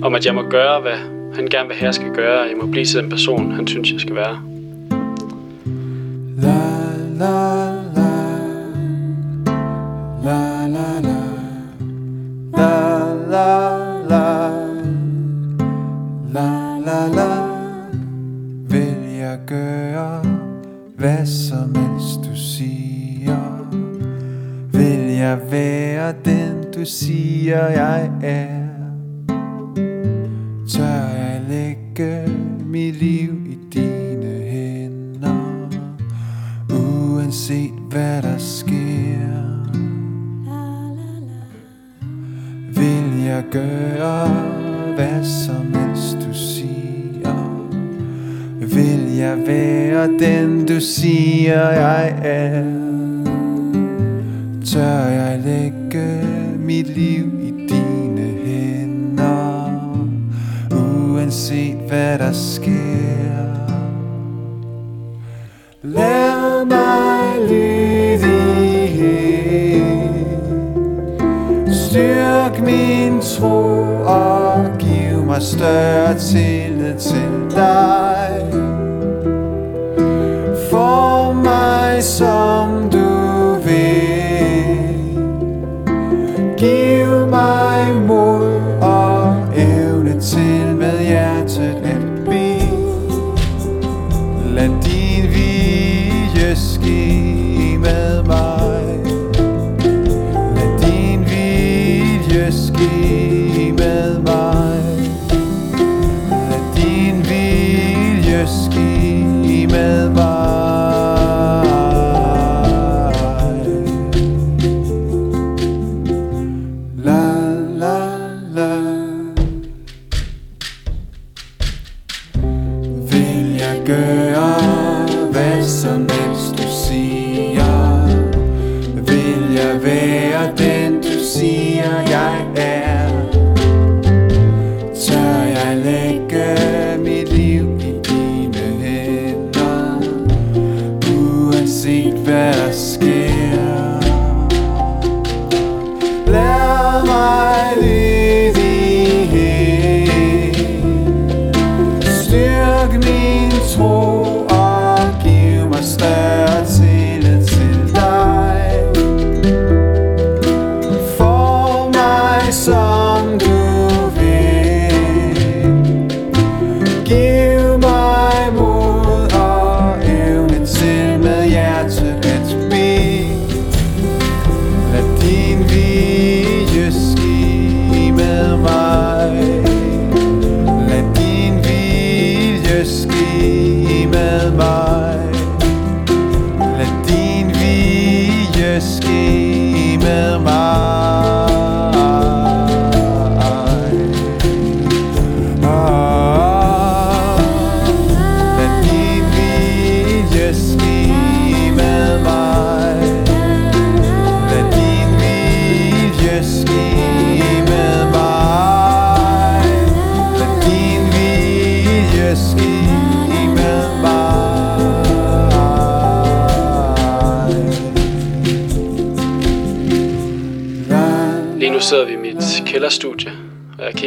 om 0.02 0.14
at 0.14 0.26
jeg 0.26 0.34
må 0.34 0.42
gøre, 0.42 0.80
hvad 0.80 0.98
han 1.34 1.46
gerne 1.46 1.68
vil 1.68 1.76
have, 1.76 1.86
jeg 1.86 1.94
skal 1.94 2.14
gøre. 2.14 2.40
Jeg 2.40 2.56
må 2.60 2.66
blive 2.66 2.84
til 2.84 3.02
den 3.02 3.10
person, 3.10 3.52
han 3.52 3.66
synes, 3.66 3.92
jeg 3.92 4.00
skal 4.00 4.14
være. 4.14 4.40
La, 6.42 6.58
la, 7.18 7.72
la. 7.96 8.10
La, 10.24 10.66
la, 10.66 11.00
la. 11.00 11.20
La, 12.56 13.14
la, 13.30 13.78
la. 14.08 14.48
La, 16.32 16.78
la, 16.78 17.08
la. 17.08 17.46
Vil 18.68 19.16
jeg 19.18 19.38
gøre 19.46 20.24
hvad 20.96 21.26
som 21.26 21.74
helst 21.74 22.17
jeg 25.18 25.38
være 25.50 26.14
den, 26.24 26.72
du 26.74 26.84
siger 26.84 27.68
jeg 27.68 28.10
er. 28.22 28.68
Tør 30.68 31.08
jeg 31.08 31.42
lægge 31.48 32.32
mit 32.66 32.94
liv 32.94 33.46
i 33.46 33.58
dine 33.72 34.40
hænder? 34.40 35.68
Uanset 36.70 37.72
hvad 37.90 38.22
der 38.22 38.38
sker. 38.38 39.18
Vil 42.74 43.24
jeg 43.24 43.44
gøre 43.50 44.28
hvad 44.94 45.24
som 45.24 45.74
helst 45.74 46.16
du 46.28 46.34
siger? 46.34 47.64
Vil 48.60 49.16
jeg 49.16 49.38
være 49.46 50.08
den 50.18 50.66
du 50.66 50.80
siger 50.80 51.68
jeg 51.68 52.18
er? 52.24 52.87
Tør 54.78 55.08
jeg 55.08 55.38
lægge 55.44 56.26
mit 56.58 56.86
liv 56.86 57.24
i 57.40 57.50
dine 57.68 58.30
hænder 58.44 59.80
Uanset 60.70 61.76
hvad 61.88 62.18
der 62.18 62.32
sker. 62.32 62.72
Lad 65.82 66.64
mig 66.64 67.48
lydighed 67.48 68.28
Styrk 71.72 72.60
min 72.60 73.20
tro 73.20 73.84
og 74.04 74.78
giv 74.78 75.24
mig 75.24 75.42
større 75.42 76.18
tillid 76.18 76.98
til 76.98 77.50
dig. 77.50 78.42
For 80.70 81.32
mig 81.32 82.02
som 82.02 82.90
du 82.90 83.54
vil. 83.64 84.07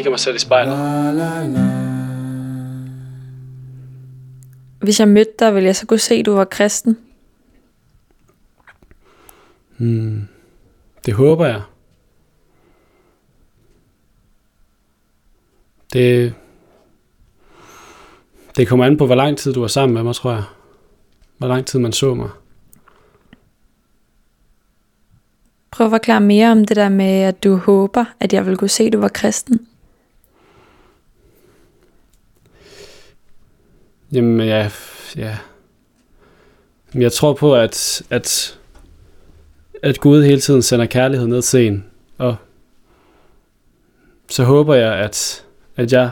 Kigger 0.02 0.12
mig 0.12 0.20
selv 0.20 0.36
i 0.36 0.40
spejlet. 0.40 0.78
Hvis 4.80 5.00
jeg 5.00 5.08
mødte 5.08 5.32
dig, 5.40 5.56
ville 5.56 5.68
jeg 5.68 5.76
så 5.76 5.86
kunne 5.86 6.00
se, 6.00 6.16
at 6.16 6.26
du 6.26 6.34
var 6.34 6.46
kristen. 6.46 6.98
Hmm. 9.78 10.28
Det 11.06 11.14
håber 11.14 11.46
jeg. 11.46 11.62
Det, 15.94 16.34
det 18.56 18.68
kommer 18.68 18.86
an 18.86 18.98
på, 18.98 19.06
hvor 19.06 19.16
lang 19.16 19.38
tid 19.38 19.54
du 19.54 19.60
var 19.60 19.68
sammen 19.68 19.94
med 19.94 20.04
mig, 20.04 20.16
tror 20.16 20.32
jeg. 20.32 20.44
Hvor 21.38 21.48
lang 21.48 21.66
tid 21.66 21.80
man 21.80 21.92
så 21.92 22.14
mig. 22.14 22.30
Prøv 25.72 25.88
at 25.88 25.92
forklare 25.92 26.22
mere 26.22 26.52
om 26.52 26.66
det 26.66 26.76
der 26.76 26.90
med, 26.90 27.22
at 27.22 27.44
du 27.44 27.56
håber, 27.56 28.06
at 28.20 28.34
jeg 28.34 28.46
vil 28.46 28.58
kunne 28.58 28.70
se, 28.70 28.84
at 28.84 28.94
du 28.94 29.00
var 29.00 29.08
kristen. 29.08 29.68
Jamen, 34.12 34.48
ja, 34.48 34.70
ja. 35.18 35.38
Men 36.94 37.02
jeg 37.02 37.12
tror 37.12 37.34
på, 37.34 37.56
at, 37.56 38.04
at, 38.10 38.58
at 39.84 40.00
Gud 40.00 40.24
hele 40.24 40.42
tiden 40.42 40.62
sender 40.62 40.86
kærlighed 40.86 41.28
ned 41.28 41.42
til 41.42 41.68
en. 41.68 41.86
Og 42.18 42.36
så 44.30 44.44
håber 44.44 44.76
jeg, 44.76 44.94
at, 44.94 45.44
at 45.76 45.94
jeg 45.94 46.12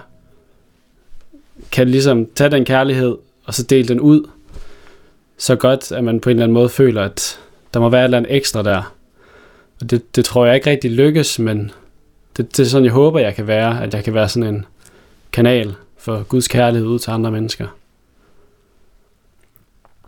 kan 1.72 1.90
ligesom 1.90 2.26
tage 2.36 2.52
den 2.52 2.66
kærlighed, 2.66 3.18
og 3.46 3.54
så 3.54 3.64
dele 3.64 3.88
den 3.88 4.00
ud, 4.00 4.30
så 5.38 5.56
godt, 5.56 5.92
at 5.92 6.04
man 6.04 6.20
på 6.20 6.30
en 6.30 6.36
eller 6.36 6.44
anden 6.44 6.54
måde 6.54 6.70
føler, 6.70 7.04
at 7.04 7.40
der 7.74 7.80
må 7.80 7.90
være 7.90 8.02
et 8.02 8.04
eller 8.04 8.18
andet 8.18 8.36
ekstra 8.36 8.64
der. 8.64 8.96
Og 9.82 9.90
det, 9.90 10.16
det 10.16 10.26
tror 10.26 10.46
jeg 10.46 10.56
ikke 10.56 10.70
rigtig 10.70 10.92
lykkes, 10.92 11.40
men 11.40 11.72
det, 12.38 12.58
det 12.58 12.64
er 12.64 12.70
sådan, 12.70 12.86
jeg 12.86 12.94
håber, 12.94 13.20
jeg 13.20 13.36
kan 13.36 13.48
være, 13.48 13.84
at 13.84 13.94
jeg 13.94 14.04
kan 14.04 14.14
være 14.14 14.30
sådan 14.30 14.56
en 14.56 14.66
kanal 15.32 15.76
for 15.98 16.24
Guds 16.24 16.48
kærlighed 16.48 16.88
ud 16.88 17.00
til 17.00 17.12
andre 17.12 17.32
mennesker. 17.32 17.68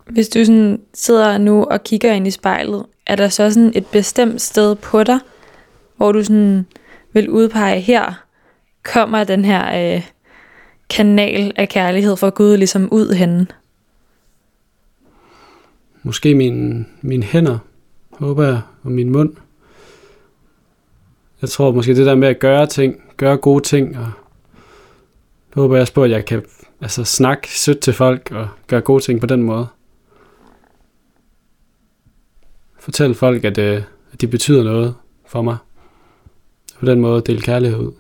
Hvis 0.09 0.29
du 0.29 0.45
sådan 0.45 0.81
sidder 0.93 1.37
nu 1.37 1.63
og 1.63 1.83
kigger 1.83 2.13
ind 2.13 2.27
i 2.27 2.31
spejlet, 2.31 2.85
er 3.07 3.15
der 3.15 3.29
så 3.29 3.51
sådan 3.51 3.71
et 3.75 3.85
bestemt 3.85 4.41
sted 4.41 4.75
på 4.75 5.03
dig, 5.03 5.19
hvor 5.97 6.11
du 6.11 6.23
sådan 6.23 6.65
vil 7.13 7.29
udpege 7.29 7.79
her, 7.79 8.23
kommer 8.83 9.23
den 9.23 9.45
her 9.45 9.95
øh, 9.95 10.03
kanal 10.89 11.53
af 11.55 11.69
kærlighed 11.69 12.17
fra 12.17 12.29
Gud 12.29 12.57
ligesom 12.57 12.89
ud 12.91 13.13
henne? 13.13 13.47
Måske 16.03 16.35
min, 16.35 16.87
mine 17.01 17.23
hænder, 17.23 17.57
håber 18.11 18.43
jeg, 18.43 18.61
og 18.83 18.91
min 18.91 19.09
mund. 19.09 19.35
Jeg 21.41 21.49
tror 21.49 21.71
måske 21.71 21.95
det 21.95 22.05
der 22.05 22.15
med 22.15 22.27
at 22.27 22.39
gøre 22.39 22.65
ting, 22.65 23.01
gøre 23.17 23.37
gode 23.37 23.63
ting, 23.63 23.97
og 23.97 24.11
håber 25.53 25.75
jeg 25.75 25.81
også 25.81 25.93
på, 25.93 26.03
at 26.03 26.11
jeg 26.11 26.25
kan 26.25 26.43
altså, 26.81 27.03
snakke 27.03 27.59
sødt 27.59 27.79
til 27.79 27.93
folk 27.93 28.31
og 28.31 28.47
gøre 28.67 28.81
gode 28.81 29.03
ting 29.03 29.19
på 29.21 29.27
den 29.27 29.43
måde. 29.43 29.67
Fortælle 32.81 33.15
folk, 33.15 33.43
at, 33.43 33.57
øh, 33.57 33.83
at 34.13 34.21
de 34.21 34.27
betyder 34.27 34.63
noget 34.63 34.95
for 35.25 35.41
mig. 35.41 35.57
på 36.79 36.85
den 36.85 37.01
måde 37.01 37.21
dele 37.21 37.41
kærlighed 37.41 37.79
ud. 37.79 37.91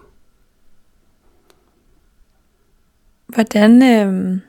Hvordan, 3.27 3.83
øh, 3.83 4.39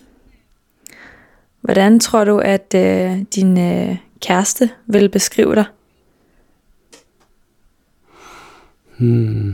hvordan 1.61 2.01
tror 2.01 2.25
du, 2.25 2.39
at 2.39 2.75
øh, 2.75 3.25
din 3.35 3.59
øh, 3.59 3.97
kæreste 4.21 4.71
vil 4.87 5.09
beskrive 5.09 5.55
dig? 5.55 5.65
Hmm. 8.99 9.49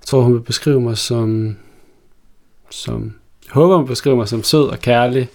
Jeg 0.00 0.06
tror, 0.06 0.22
hun 0.22 0.34
vil 0.34 0.42
beskrive 0.42 0.80
mig 0.80 0.98
som... 0.98 1.56
som 2.70 3.02
jeg 3.44 3.52
håber, 3.52 3.76
hun 3.76 3.86
beskrive 3.86 4.16
mig 4.16 4.28
som 4.28 4.42
sød 4.42 4.68
og 4.68 4.78
kærlig, 4.78 5.28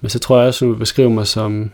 men 0.00 0.10
så 0.10 0.18
tror 0.18 0.38
jeg 0.38 0.48
også, 0.48 0.64
hun 0.64 0.74
vil 0.74 0.78
beskrive 0.78 1.10
mig 1.10 1.26
som 1.26 1.70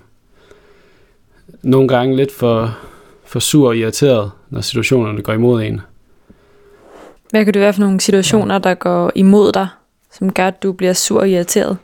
nogle 1.63 1.89
gange 1.89 2.17
lidt 2.17 2.33
for, 2.33 2.79
for 3.25 3.39
sur 3.39 3.69
og 3.69 3.77
irriteret, 3.77 4.31
når 4.51 4.61
situationerne 4.61 5.23
går 5.23 5.33
imod 5.33 5.63
en. 5.63 5.81
Hvad 7.31 7.45
kan 7.45 7.55
det 7.55 7.63
være 7.63 7.73
for 7.73 7.81
nogle 7.81 8.01
situationer, 8.01 8.59
der 8.59 8.75
går 8.75 9.13
imod 9.15 9.53
dig, 9.53 9.69
som 10.13 10.33
gør, 10.33 10.47
at 10.47 10.63
du 10.63 10.73
bliver 10.73 10.93
sur 10.93 11.21
og 11.21 11.29
irriteret? 11.29 11.79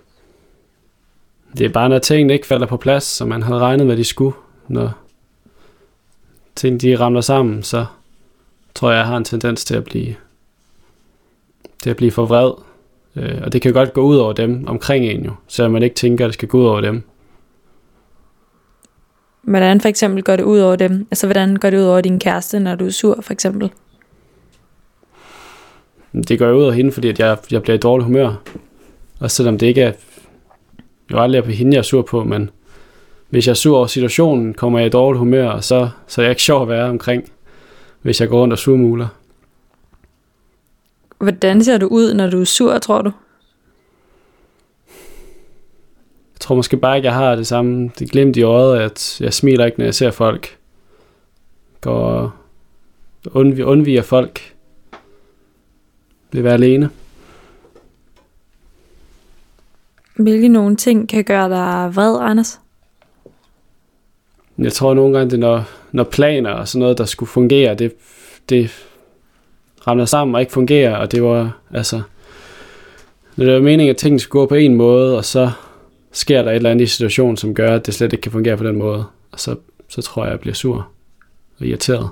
Det 1.58 1.66
er 1.66 1.70
bare, 1.70 1.88
når 1.88 1.98
tingene 1.98 2.32
ikke 2.32 2.46
falder 2.46 2.66
på 2.66 2.76
plads, 2.76 3.04
som 3.04 3.28
man 3.28 3.42
havde 3.42 3.58
regnet 3.58 3.86
med, 3.86 3.96
de 3.96 4.04
skulle. 4.04 4.36
Når 4.68 4.92
ting 6.56 6.80
de 6.80 6.96
ramler 6.96 7.20
sammen, 7.20 7.62
så 7.62 7.86
tror 8.74 8.90
jeg, 8.90 8.98
jeg 8.98 9.06
har 9.06 9.16
en 9.16 9.24
tendens 9.24 9.64
til 9.64 9.74
at 9.74 9.84
blive, 9.84 10.14
til 11.82 11.90
at 11.90 11.96
blive 11.96 12.10
for 12.10 12.26
vred. 12.26 12.52
Øh, 13.16 13.42
og 13.44 13.52
det 13.52 13.62
kan 13.62 13.72
godt 13.72 13.92
gå 13.92 14.00
ud 14.00 14.16
over 14.16 14.32
dem 14.32 14.64
omkring 14.66 15.04
en 15.04 15.24
jo, 15.24 15.32
selvom 15.48 15.72
man 15.72 15.82
ikke 15.82 15.96
tænker, 15.96 16.24
at 16.24 16.28
det 16.28 16.34
skal 16.34 16.48
gå 16.48 16.58
ud 16.58 16.66
over 16.66 16.80
dem. 16.80 17.02
Hvordan 19.42 19.80
for 19.80 19.88
eksempel 19.88 20.22
går 20.22 20.36
det 20.36 20.42
ud 20.42 20.58
over 20.58 20.76
dem? 20.76 21.06
Altså, 21.10 21.26
hvordan 21.26 21.56
går 21.56 21.70
det 21.70 21.78
ud 21.78 21.82
over 21.82 22.00
din 22.00 22.18
kæreste, 22.18 22.60
når 22.60 22.74
du 22.74 22.86
er 22.86 22.90
sur, 22.90 23.18
for 23.20 23.32
eksempel? 23.32 23.70
Det 26.28 26.38
går 26.38 26.46
jo 26.46 26.58
ud 26.58 26.64
af 26.64 26.74
hende, 26.74 26.92
fordi 26.92 27.08
at 27.08 27.18
jeg, 27.18 27.36
jeg 27.50 27.62
bliver 27.62 27.74
i 27.74 27.80
dårlig 27.80 28.04
humør. 28.04 28.42
Og 29.20 29.30
selvom 29.30 29.58
det 29.58 29.66
ikke 29.66 29.82
er... 29.82 29.92
Jo 31.12 31.18
aldrig 31.18 31.38
er 31.38 31.42
på 31.42 31.50
hende, 31.50 31.74
jeg 31.74 31.78
er 31.78 31.82
sur 31.82 32.02
på, 32.02 32.24
men 32.24 32.50
hvis 33.30 33.46
jeg 33.46 33.50
er 33.50 33.54
sur 33.54 33.76
over 33.76 33.86
situationen, 33.86 34.54
kommer 34.54 34.78
jeg 34.78 34.86
i 34.86 34.90
dårlig 34.90 35.18
humør, 35.18 35.48
og 35.48 35.64
så, 35.64 35.88
så 36.06 36.20
er 36.20 36.24
jeg 36.24 36.30
ikke 36.30 36.42
sjov 36.42 36.62
at 36.62 36.68
være 36.68 36.88
omkring, 36.88 37.32
hvis 38.02 38.20
jeg 38.20 38.28
går 38.28 38.40
rundt 38.40 38.52
og 38.52 38.58
surmuler. 38.58 39.08
Hvordan 41.18 41.64
ser 41.64 41.78
du 41.78 41.86
ud, 41.86 42.14
når 42.14 42.30
du 42.30 42.40
er 42.40 42.44
sur, 42.44 42.78
tror 42.78 43.02
du? 43.02 43.12
Jeg 46.40 46.44
tror 46.44 46.54
måske 46.56 46.76
bare 46.76 46.96
ikke, 46.96 47.06
jeg 47.06 47.14
har 47.14 47.34
det 47.34 47.46
samme. 47.46 47.90
Det 47.98 48.10
glemt 48.10 48.36
i 48.36 48.42
øjet, 48.42 48.80
at 48.80 49.20
jeg 49.20 49.34
smiler 49.34 49.66
ikke, 49.66 49.78
når 49.78 49.84
jeg 49.84 49.94
ser 49.94 50.10
folk. 50.10 50.58
Går 51.80 52.34
undviger, 53.30 53.66
undviger 53.66 54.02
folk. 54.02 54.54
Vil 56.32 56.44
være 56.44 56.54
alene. 56.54 56.90
Hvilke 60.16 60.48
nogle 60.48 60.76
ting 60.76 61.08
kan 61.08 61.24
gøre 61.24 61.48
dig 61.48 61.96
vred, 61.96 62.18
Anders? 62.20 62.60
Jeg 64.58 64.72
tror 64.72 64.94
nogle 64.94 65.18
gange, 65.18 65.30
det 65.30 65.36
er, 65.36 65.40
når, 65.40 65.64
når 65.92 66.04
planer 66.04 66.50
og 66.50 66.68
sådan 66.68 66.80
noget, 66.80 66.98
der 66.98 67.04
skulle 67.04 67.30
fungere, 67.30 67.74
det, 67.74 67.92
det 68.48 68.70
ramler 69.86 70.04
sammen 70.04 70.34
og 70.34 70.40
ikke 70.40 70.52
fungerer, 70.52 70.96
og 70.96 71.12
det 71.12 71.22
var, 71.22 71.58
altså, 71.74 72.02
når 73.36 73.44
det 73.44 73.54
var 73.54 73.60
meningen, 73.60 73.90
at 73.90 73.96
tingene 73.96 74.20
skulle 74.20 74.40
gå 74.40 74.46
på 74.46 74.54
en 74.54 74.74
måde, 74.74 75.16
og 75.16 75.24
så 75.24 75.50
sker 76.12 76.42
der 76.42 76.50
et 76.50 76.56
eller 76.56 76.70
andet 76.70 76.84
i 76.84 76.86
situationen, 76.86 77.36
som 77.36 77.54
gør, 77.54 77.74
at 77.74 77.86
det 77.86 77.94
slet 77.94 78.12
ikke 78.12 78.22
kan 78.22 78.32
fungere 78.32 78.56
på 78.56 78.64
den 78.64 78.76
måde, 78.76 79.04
og 79.32 79.40
så, 79.40 79.56
så 79.88 80.02
tror 80.02 80.24
jeg, 80.24 80.30
jeg 80.30 80.40
bliver 80.40 80.54
sur 80.54 80.88
og 81.58 81.66
irriteret. 81.66 82.08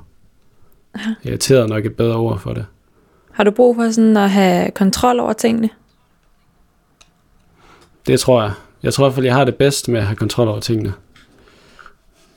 Aha. 0.94 1.10
Irriteret 1.28 1.62
er 1.62 1.66
nok 1.66 1.86
et 1.86 1.96
bedre 1.96 2.16
ord 2.16 2.38
for 2.38 2.52
det. 2.52 2.66
Har 3.32 3.44
du 3.44 3.50
brug 3.50 3.76
for 3.76 3.90
sådan 3.90 4.16
at 4.16 4.30
have 4.30 4.70
kontrol 4.70 5.20
over 5.20 5.32
tingene? 5.32 5.70
Det 8.06 8.20
tror 8.20 8.42
jeg. 8.42 8.52
Jeg 8.82 8.94
tror 8.94 9.04
i 9.04 9.06
hvert 9.06 9.14
fald, 9.14 9.26
jeg 9.26 9.34
har 9.34 9.44
det 9.44 9.54
bedst 9.54 9.88
med 9.88 10.00
at 10.00 10.06
have 10.06 10.16
kontrol 10.16 10.48
over 10.48 10.60
tingene. 10.60 10.92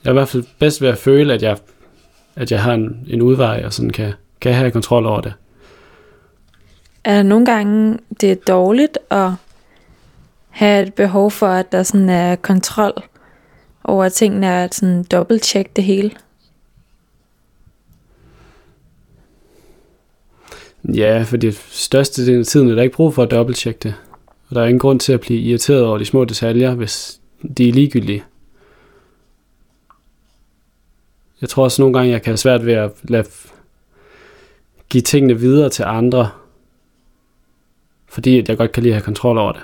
Jeg 0.03 0.09
er 0.09 0.13
i 0.13 0.13
hvert 0.13 0.29
fald 0.29 0.43
bedst 0.59 0.81
ved 0.81 0.89
at 0.89 0.97
føle, 0.97 1.33
at 1.33 1.41
jeg, 1.41 1.57
at 2.35 2.51
jeg 2.51 2.63
har 2.63 2.73
en, 2.73 3.07
en 3.07 3.21
udvej, 3.21 3.61
og 3.65 3.73
sådan 3.73 3.89
kan, 3.89 4.13
kan 4.41 4.53
have 4.53 4.71
kontrol 4.71 5.05
over 5.05 5.21
det. 5.21 5.33
Er 7.03 7.15
der 7.15 7.23
nogle 7.23 7.45
gange, 7.45 7.99
det 8.21 8.31
er 8.31 8.35
dårligt 8.35 8.97
at 9.09 9.31
have 10.51 10.87
et 10.87 10.93
behov 10.93 11.31
for, 11.31 11.47
at 11.47 11.71
der 11.71 11.83
sådan 11.83 12.09
er 12.09 12.35
kontrol 12.35 12.93
over 13.83 14.09
tingene, 14.09 14.47
og 14.47 14.63
at 14.63 14.75
sådan 14.75 15.03
dobbelt-check 15.03 15.75
det 15.75 15.83
hele? 15.83 16.11
Ja, 20.95 21.23
for 21.23 21.37
det 21.37 21.55
største 21.69 22.25
del 22.25 22.39
af 22.39 22.45
tiden 22.45 22.69
er 22.69 22.75
der 22.75 22.81
ikke 22.81 22.95
brug 22.95 23.13
for 23.13 23.23
at 23.23 23.31
dobbelttjekke 23.31 23.79
det. 23.83 23.95
Og 24.49 24.55
der 24.55 24.61
er 24.61 24.65
ingen 24.65 24.79
grund 24.79 24.99
til 24.99 25.13
at 25.13 25.21
blive 25.21 25.39
irriteret 25.39 25.85
over 25.85 25.97
de 25.97 26.05
små 26.05 26.25
detaljer, 26.25 26.75
hvis 26.75 27.21
de 27.57 27.69
er 27.69 27.73
ligegyldige. 27.73 28.23
Jeg 31.41 31.49
tror 31.49 31.63
også 31.63 31.81
nogle 31.81 31.97
gange, 31.97 32.11
jeg 32.11 32.21
kan 32.21 32.31
have 32.31 32.37
svært 32.37 32.65
ved 32.65 32.73
at 32.73 32.91
lade 33.03 33.27
give 34.89 35.01
tingene 35.01 35.39
videre 35.39 35.69
til 35.69 35.83
andre, 35.83 36.29
fordi 38.09 38.39
at 38.39 38.49
jeg 38.49 38.57
godt 38.57 38.71
kan 38.71 38.83
lide 38.83 38.93
at 38.93 38.95
have 38.95 39.05
kontrol 39.05 39.37
over 39.37 39.51
det. 39.51 39.61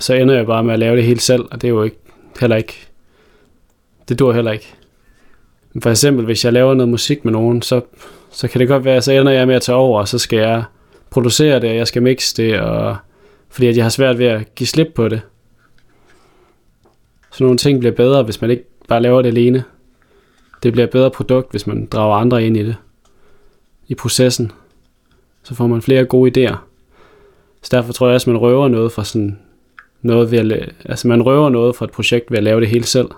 Så 0.00 0.14
ender 0.14 0.34
jeg 0.34 0.46
bare 0.46 0.64
med 0.64 0.72
at 0.72 0.78
lave 0.78 0.96
det 0.96 1.04
helt 1.04 1.22
selv, 1.22 1.44
og 1.50 1.62
det 1.62 1.68
er 1.68 1.72
jo 1.72 1.82
ikke, 1.82 1.96
heller 2.40 2.56
ikke, 2.56 2.88
det 4.08 4.18
dur 4.18 4.32
heller 4.32 4.52
ikke. 4.52 4.74
For 5.82 5.90
eksempel, 5.90 6.24
hvis 6.24 6.44
jeg 6.44 6.52
laver 6.52 6.74
noget 6.74 6.88
musik 6.88 7.24
med 7.24 7.32
nogen, 7.32 7.62
så, 7.62 7.80
så 8.30 8.48
kan 8.48 8.60
det 8.60 8.68
godt 8.68 8.84
være, 8.84 9.02
så 9.02 9.12
ender 9.12 9.32
jeg 9.32 9.46
med 9.46 9.54
at 9.54 9.62
tage 9.62 9.76
over, 9.76 10.00
og 10.00 10.08
så 10.08 10.18
skal 10.18 10.38
jeg 10.38 10.64
producere 11.10 11.60
det, 11.60 11.70
og 11.70 11.76
jeg 11.76 11.86
skal 11.86 12.02
mixe 12.02 12.36
det, 12.36 12.60
og, 12.60 12.96
fordi 13.48 13.66
at 13.66 13.76
jeg 13.76 13.84
har 13.84 13.90
svært 13.90 14.18
ved 14.18 14.26
at 14.26 14.54
give 14.54 14.66
slip 14.66 14.88
på 14.94 15.08
det. 15.08 15.20
Så 17.32 17.44
nogle 17.44 17.58
ting 17.58 17.78
bliver 17.78 17.94
bedre, 17.94 18.22
hvis 18.22 18.40
man 18.40 18.50
ikke 18.50 18.64
bare 18.88 19.02
laver 19.02 19.22
det 19.22 19.28
alene. 19.28 19.64
Det 20.62 20.72
bliver 20.72 20.86
et 20.86 20.90
bedre 20.90 21.10
produkt, 21.10 21.50
hvis 21.50 21.66
man 21.66 21.86
drager 21.86 22.16
andre 22.16 22.44
ind 22.44 22.56
i 22.56 22.64
det. 22.64 22.76
I 23.88 23.94
processen. 23.94 24.52
Så 25.42 25.54
får 25.54 25.66
man 25.66 25.82
flere 25.82 26.04
gode 26.04 26.48
idéer. 26.48 26.56
Så 27.62 27.68
derfor 27.76 27.92
tror 27.92 28.06
jeg 28.06 28.14
også, 28.14 28.30
at 28.30 28.34
man 28.34 28.40
røver 28.40 28.68
noget 28.68 28.92
fra 28.92 29.04
sådan 29.04 29.38
noget 30.02 30.30
ved 30.30 30.38
at, 30.38 30.46
la- 30.52 30.72
altså 30.90 31.08
man 31.08 31.22
røver 31.22 31.48
noget 31.50 31.76
fra 31.76 31.84
et 31.84 31.90
projekt 31.90 32.30
ved 32.30 32.38
at 32.38 32.44
lave 32.44 32.60
det 32.60 32.68
hele 32.68 32.84
selv. 32.84 33.08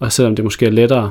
Og 0.00 0.12
selvom 0.12 0.36
det 0.36 0.44
måske 0.44 0.66
er 0.66 0.70
lettere. 0.70 1.10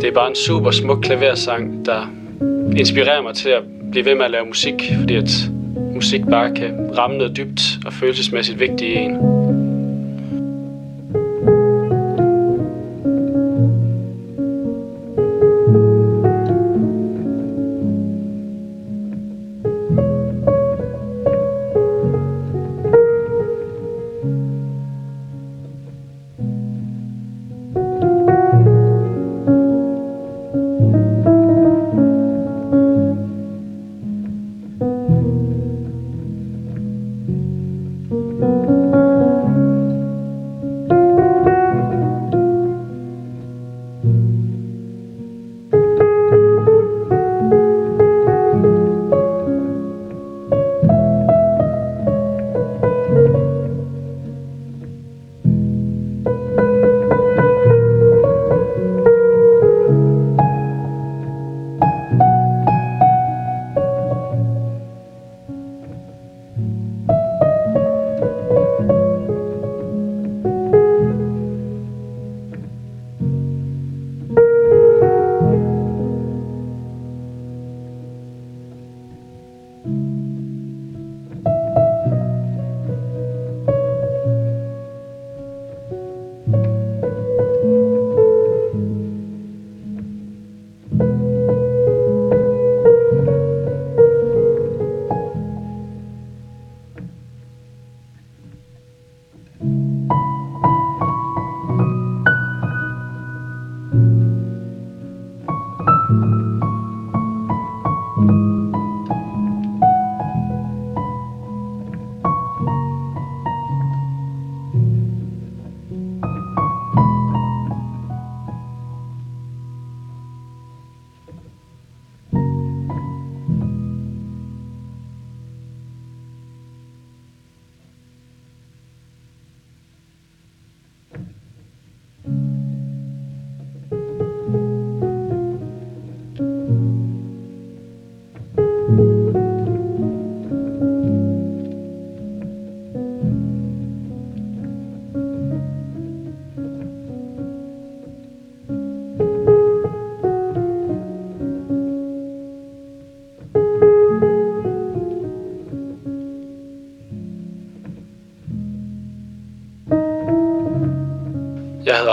Det 0.00 0.08
er 0.08 0.12
bare 0.14 0.28
en 0.28 0.34
super 0.34 0.70
smuk 0.70 0.98
klaversang, 1.02 1.86
der 1.86 2.10
inspirerer 2.76 3.22
mig 3.22 3.34
til 3.34 3.48
at 3.48 3.62
blive 3.90 4.04
ved 4.04 4.14
med 4.14 4.24
at 4.24 4.30
lave 4.30 4.46
musik, 4.46 4.74
fordi 5.00 5.14
at 5.14 5.30
musik 5.94 6.20
bare 6.30 6.54
kan 6.54 6.90
ramme 6.98 7.16
noget 7.18 7.36
dybt 7.36 7.60
og 7.86 7.92
følelsesmæssigt 7.92 8.60
vigtigt 8.60 8.82
i 8.90 8.94
en. 8.94 9.16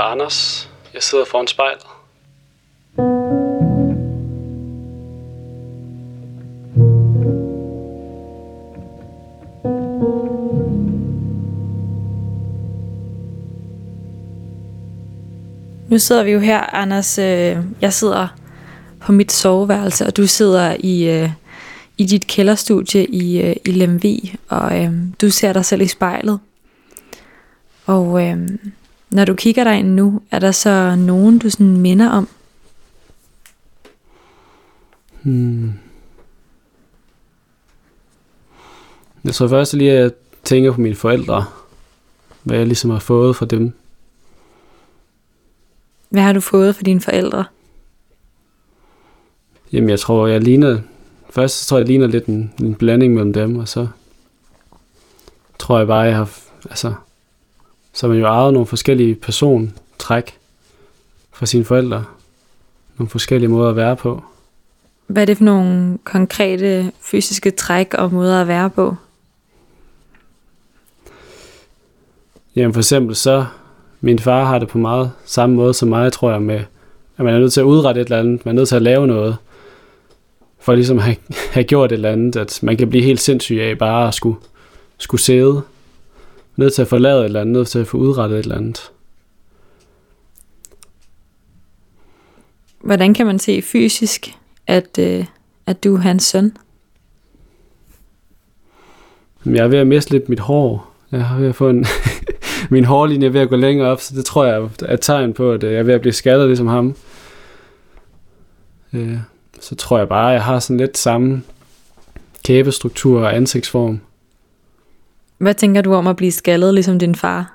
Anders. 0.07 0.69
Jeg 0.93 1.03
sidder 1.03 1.25
foran 1.25 1.47
spejlet. 1.47 1.83
Nu 15.89 15.99
sidder 15.99 16.23
vi 16.23 16.31
jo 16.31 16.39
her, 16.39 16.75
Anders. 16.75 17.17
Øh, 17.17 17.57
jeg 17.81 17.93
sidder 17.93 18.27
på 18.99 19.11
mit 19.11 19.31
soveværelse, 19.31 20.05
og 20.05 20.17
du 20.17 20.27
sidder 20.27 20.75
i, 20.79 21.09
øh, 21.09 21.29
i 21.97 22.05
dit 22.05 22.27
kælderstudie 22.27 23.05
i, 23.05 23.41
øh, 23.41 23.55
i 23.65 23.71
Lemvi, 23.71 24.35
og 24.49 24.83
øh, 24.83 24.91
du 25.21 25.29
ser 25.29 25.53
dig 25.53 25.65
selv 25.65 25.81
i 25.81 25.87
spejlet. 25.87 26.39
Og 27.85 28.27
øh, 28.27 28.37
når 29.09 29.25
du 29.25 29.35
kigger 29.35 29.63
dig 29.63 29.79
ind 29.79 29.93
nu, 29.93 30.21
er 30.31 30.39
der 30.39 30.51
så 30.51 30.95
nogen, 30.95 31.39
du 31.39 31.49
sådan 31.49 31.77
minder 31.77 32.09
om? 32.09 32.27
Hmm. 35.23 35.73
Jeg 39.23 39.33
tror 39.33 39.47
først 39.47 39.73
lige, 39.73 39.91
at 39.91 40.01
jeg 40.01 40.11
tænker 40.43 40.71
på 40.71 40.81
mine 40.81 40.95
forældre. 40.95 41.45
Hvad 42.43 42.57
jeg 42.57 42.67
ligesom 42.67 42.89
har 42.89 42.99
fået 42.99 43.35
fra 43.35 43.45
dem. 43.45 43.73
Hvad 46.09 46.21
har 46.21 46.33
du 46.33 46.39
fået 46.39 46.75
fra 46.75 46.83
dine 46.83 47.01
forældre? 47.01 47.45
Jamen, 49.73 49.89
jeg 49.89 49.99
tror, 49.99 50.27
jeg 50.27 50.41
ligner... 50.41 50.79
Først 51.29 51.59
så 51.59 51.65
tror 51.69 51.77
jeg, 51.77 51.81
jeg 51.81 51.87
ligner 51.87 52.07
lidt 52.07 52.25
en, 52.25 52.53
en 52.59 52.75
blanding 52.75 53.13
mellem 53.13 53.33
dem, 53.33 53.55
og 53.57 53.67
så 53.67 53.87
tror 55.59 55.77
jeg 55.77 55.87
bare, 55.87 55.99
jeg 55.99 56.15
har... 56.15 56.29
Altså, 56.69 56.93
så 57.97 58.07
man 58.07 58.17
jo 58.17 58.25
ejet 58.25 58.53
nogle 58.53 58.67
forskellige 58.67 59.15
persontræk 59.15 60.37
fra 61.31 61.45
sine 61.45 61.65
forældre. 61.65 62.05
Nogle 62.97 63.09
forskellige 63.09 63.49
måder 63.49 63.69
at 63.69 63.75
være 63.75 63.95
på. 63.95 64.23
Hvad 65.07 65.21
er 65.21 65.25
det 65.25 65.37
for 65.37 65.43
nogle 65.43 65.97
konkrete 66.03 66.91
fysiske 67.01 67.51
træk 67.51 67.93
og 67.93 68.13
måder 68.13 68.41
at 68.41 68.47
være 68.47 68.69
på? 68.69 68.95
Jamen 72.55 72.73
for 72.73 72.79
eksempel 72.79 73.15
så, 73.15 73.45
min 74.01 74.19
far 74.19 74.45
har 74.45 74.59
det 74.59 74.67
på 74.67 74.77
meget 74.77 75.11
samme 75.25 75.55
måde 75.55 75.73
som 75.73 75.89
mig, 75.89 76.13
tror 76.13 76.31
jeg, 76.31 76.41
med, 76.41 76.59
at 77.17 77.25
man 77.25 77.33
er 77.33 77.39
nødt 77.39 77.53
til 77.53 77.61
at 77.61 77.65
udrette 77.65 78.01
et 78.01 78.05
eller 78.05 78.19
andet, 78.19 78.45
man 78.45 78.55
er 78.55 78.59
nødt 78.59 78.69
til 78.69 78.75
at 78.75 78.81
lave 78.81 79.07
noget, 79.07 79.37
for 80.59 80.75
ligesom 80.75 80.97
at 80.97 81.03
have, 81.03 81.17
have 81.51 81.63
gjort 81.63 81.91
et 81.91 81.95
eller 81.95 82.11
andet, 82.11 82.35
at 82.35 82.59
man 82.63 82.77
kan 82.77 82.89
blive 82.89 83.03
helt 83.03 83.21
sindssyg 83.21 83.57
af 83.61 83.77
bare 83.77 84.07
at 84.07 84.13
skulle, 84.13 84.37
skulle 84.97 85.21
sidde, 85.21 85.61
nødt 86.57 86.73
til 86.73 86.81
at 86.81 86.87
få 86.87 86.97
lavet 86.97 87.19
et 87.19 87.25
eller 87.25 87.41
andet, 87.41 87.53
nødt 87.53 87.67
til 87.67 87.79
at 87.79 87.87
få 87.87 87.97
udrettet 87.97 88.39
et 88.39 88.43
eller 88.43 88.57
andet. 88.57 88.91
Hvordan 92.83 93.13
kan 93.13 93.25
man 93.25 93.39
se 93.39 93.61
fysisk, 93.61 94.37
at, 94.67 94.99
øh, 94.99 95.25
at 95.65 95.83
du 95.83 95.95
er 95.95 95.99
hans 95.99 96.23
søn? 96.23 96.57
Jeg 99.45 99.57
er 99.63 99.67
ved 99.67 99.77
at 99.77 99.87
miste 99.87 100.11
lidt 100.11 100.29
mit 100.29 100.39
hår. 100.39 100.93
Jeg 101.11 101.19
er 101.19 101.37
ved 101.39 101.47
at 101.49 101.55
få 101.55 101.69
en... 101.69 101.85
min 102.69 102.85
hårlinje 102.85 103.27
er 103.27 103.31
ved 103.31 103.41
at 103.41 103.49
gå 103.49 103.55
længere 103.55 103.87
op, 103.87 104.01
så 104.01 104.15
det 104.15 104.25
tror 104.25 104.45
jeg 104.45 104.69
er 104.81 104.93
et 104.93 105.01
tegn 105.01 105.33
på, 105.33 105.51
at 105.51 105.63
øh, 105.63 105.71
jeg 105.71 105.79
er 105.79 105.83
ved 105.83 105.93
at 105.93 106.01
blive 106.01 106.13
skaldet 106.13 106.47
ligesom 106.47 106.67
ham. 106.67 106.95
Øh, 108.93 109.17
Så 109.59 109.75
tror 109.75 109.97
jeg 109.97 110.09
bare, 110.09 110.29
at 110.29 110.33
jeg 110.33 110.43
har 110.43 110.59
sådan 110.59 110.77
lidt 110.77 110.97
samme 110.97 111.43
kæbestruktur 112.45 113.21
og 113.21 113.35
ansigtsform. 113.35 113.99
Hvad 115.37 115.53
tænker 115.53 115.81
du 115.81 115.93
om 115.93 116.07
at 116.07 116.15
blive 116.15 116.31
skaldet 116.31 116.73
ligesom 116.73 116.99
din 116.99 117.15
far? 117.15 117.53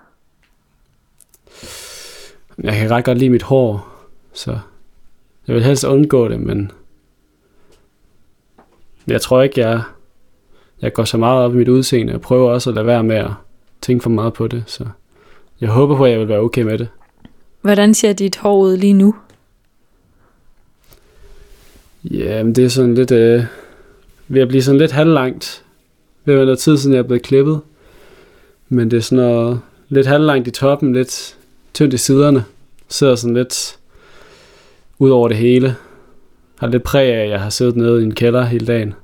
Jeg 2.62 2.72
kan 2.72 2.90
ret 2.90 3.04
godt 3.04 3.18
lide 3.18 3.30
mit 3.30 3.42
hår, 3.42 3.88
så 4.32 4.58
jeg 5.46 5.54
vil 5.54 5.64
helst 5.64 5.84
undgå 5.84 6.28
det, 6.28 6.40
men 6.40 6.70
jeg 9.06 9.20
tror 9.20 9.42
ikke, 9.42 9.60
jeg, 9.60 9.82
jeg 10.82 10.92
går 10.92 11.04
så 11.04 11.18
meget 11.18 11.44
op 11.44 11.54
i 11.54 11.56
mit 11.56 11.68
udseende. 11.68 12.12
Jeg 12.12 12.20
prøver 12.20 12.50
også 12.50 12.70
at 12.70 12.74
lade 12.74 12.86
være 12.86 13.02
med 13.02 13.16
at 13.16 13.30
tænke 13.80 14.02
for 14.02 14.10
meget 14.10 14.32
på 14.32 14.48
det, 14.48 14.64
så 14.66 14.84
jeg 15.60 15.68
håber 15.68 15.96
på, 15.96 16.04
at 16.04 16.10
jeg 16.10 16.20
vil 16.20 16.28
være 16.28 16.38
okay 16.40 16.62
med 16.62 16.78
det. 16.78 16.88
Hvordan 17.60 17.94
ser 17.94 18.12
dit 18.12 18.36
hår 18.36 18.58
ud 18.58 18.76
lige 18.76 18.92
nu? 18.92 19.14
Ja, 22.04 22.42
men 22.42 22.54
det 22.54 22.64
er 22.64 22.68
sådan 22.68 22.94
lidt 22.94 23.10
øh, 23.10 23.44
ved 24.28 24.42
at 24.42 24.48
blive 24.48 24.62
sådan 24.62 24.78
lidt 24.78 24.92
halvlangt. 24.92 25.64
Ved 26.24 26.34
at 26.34 26.38
være 26.38 26.46
noget 26.46 26.58
tid 26.58 26.76
siden, 26.76 26.94
jeg 26.94 27.00
er 27.00 27.06
blevet 27.06 27.22
klippet. 27.22 27.60
Men 28.72 28.90
det 28.90 28.96
er 28.96 29.00
sådan 29.00 29.24
noget 29.24 29.61
lidt 29.88 30.06
halvlangt 30.06 30.48
i 30.48 30.50
toppen, 30.50 30.92
lidt 30.92 31.38
tyndt 31.74 31.94
i 31.94 31.98
siderne. 31.98 32.44
Sidder 32.88 33.14
sådan 33.14 33.37
lidt 33.37 33.78
ud 34.98 35.11
over 35.11 35.28
det 35.28 35.37
hele. 35.37 35.76
Har 36.58 36.66
lidt 36.66 36.82
præg 36.82 37.14
af, 37.14 37.24
at 37.24 37.30
jeg 37.30 37.40
har 37.40 37.50
siddet 37.50 37.76
nede 37.76 38.00
i 38.00 38.04
en 38.04 38.14
kælder 38.14 38.44
hele 38.44 38.66
dagen. 38.66 38.94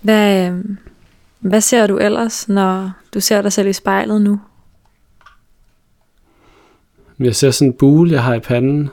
Hvad, 0.00 0.50
øh, 0.50 0.64
hvad 1.40 1.60
ser 1.60 1.86
du 1.86 1.98
ellers, 1.98 2.48
når 2.48 2.92
du 3.14 3.20
ser 3.20 3.42
dig 3.42 3.52
selv 3.52 3.68
i 3.68 3.72
spejlet 3.72 4.22
nu? 4.22 4.40
Jeg 7.18 7.36
ser 7.36 7.50
sådan 7.50 7.68
en 7.68 7.78
bule, 7.78 8.12
jeg 8.12 8.22
har 8.22 8.34
i 8.34 8.40
panden. 8.40 8.90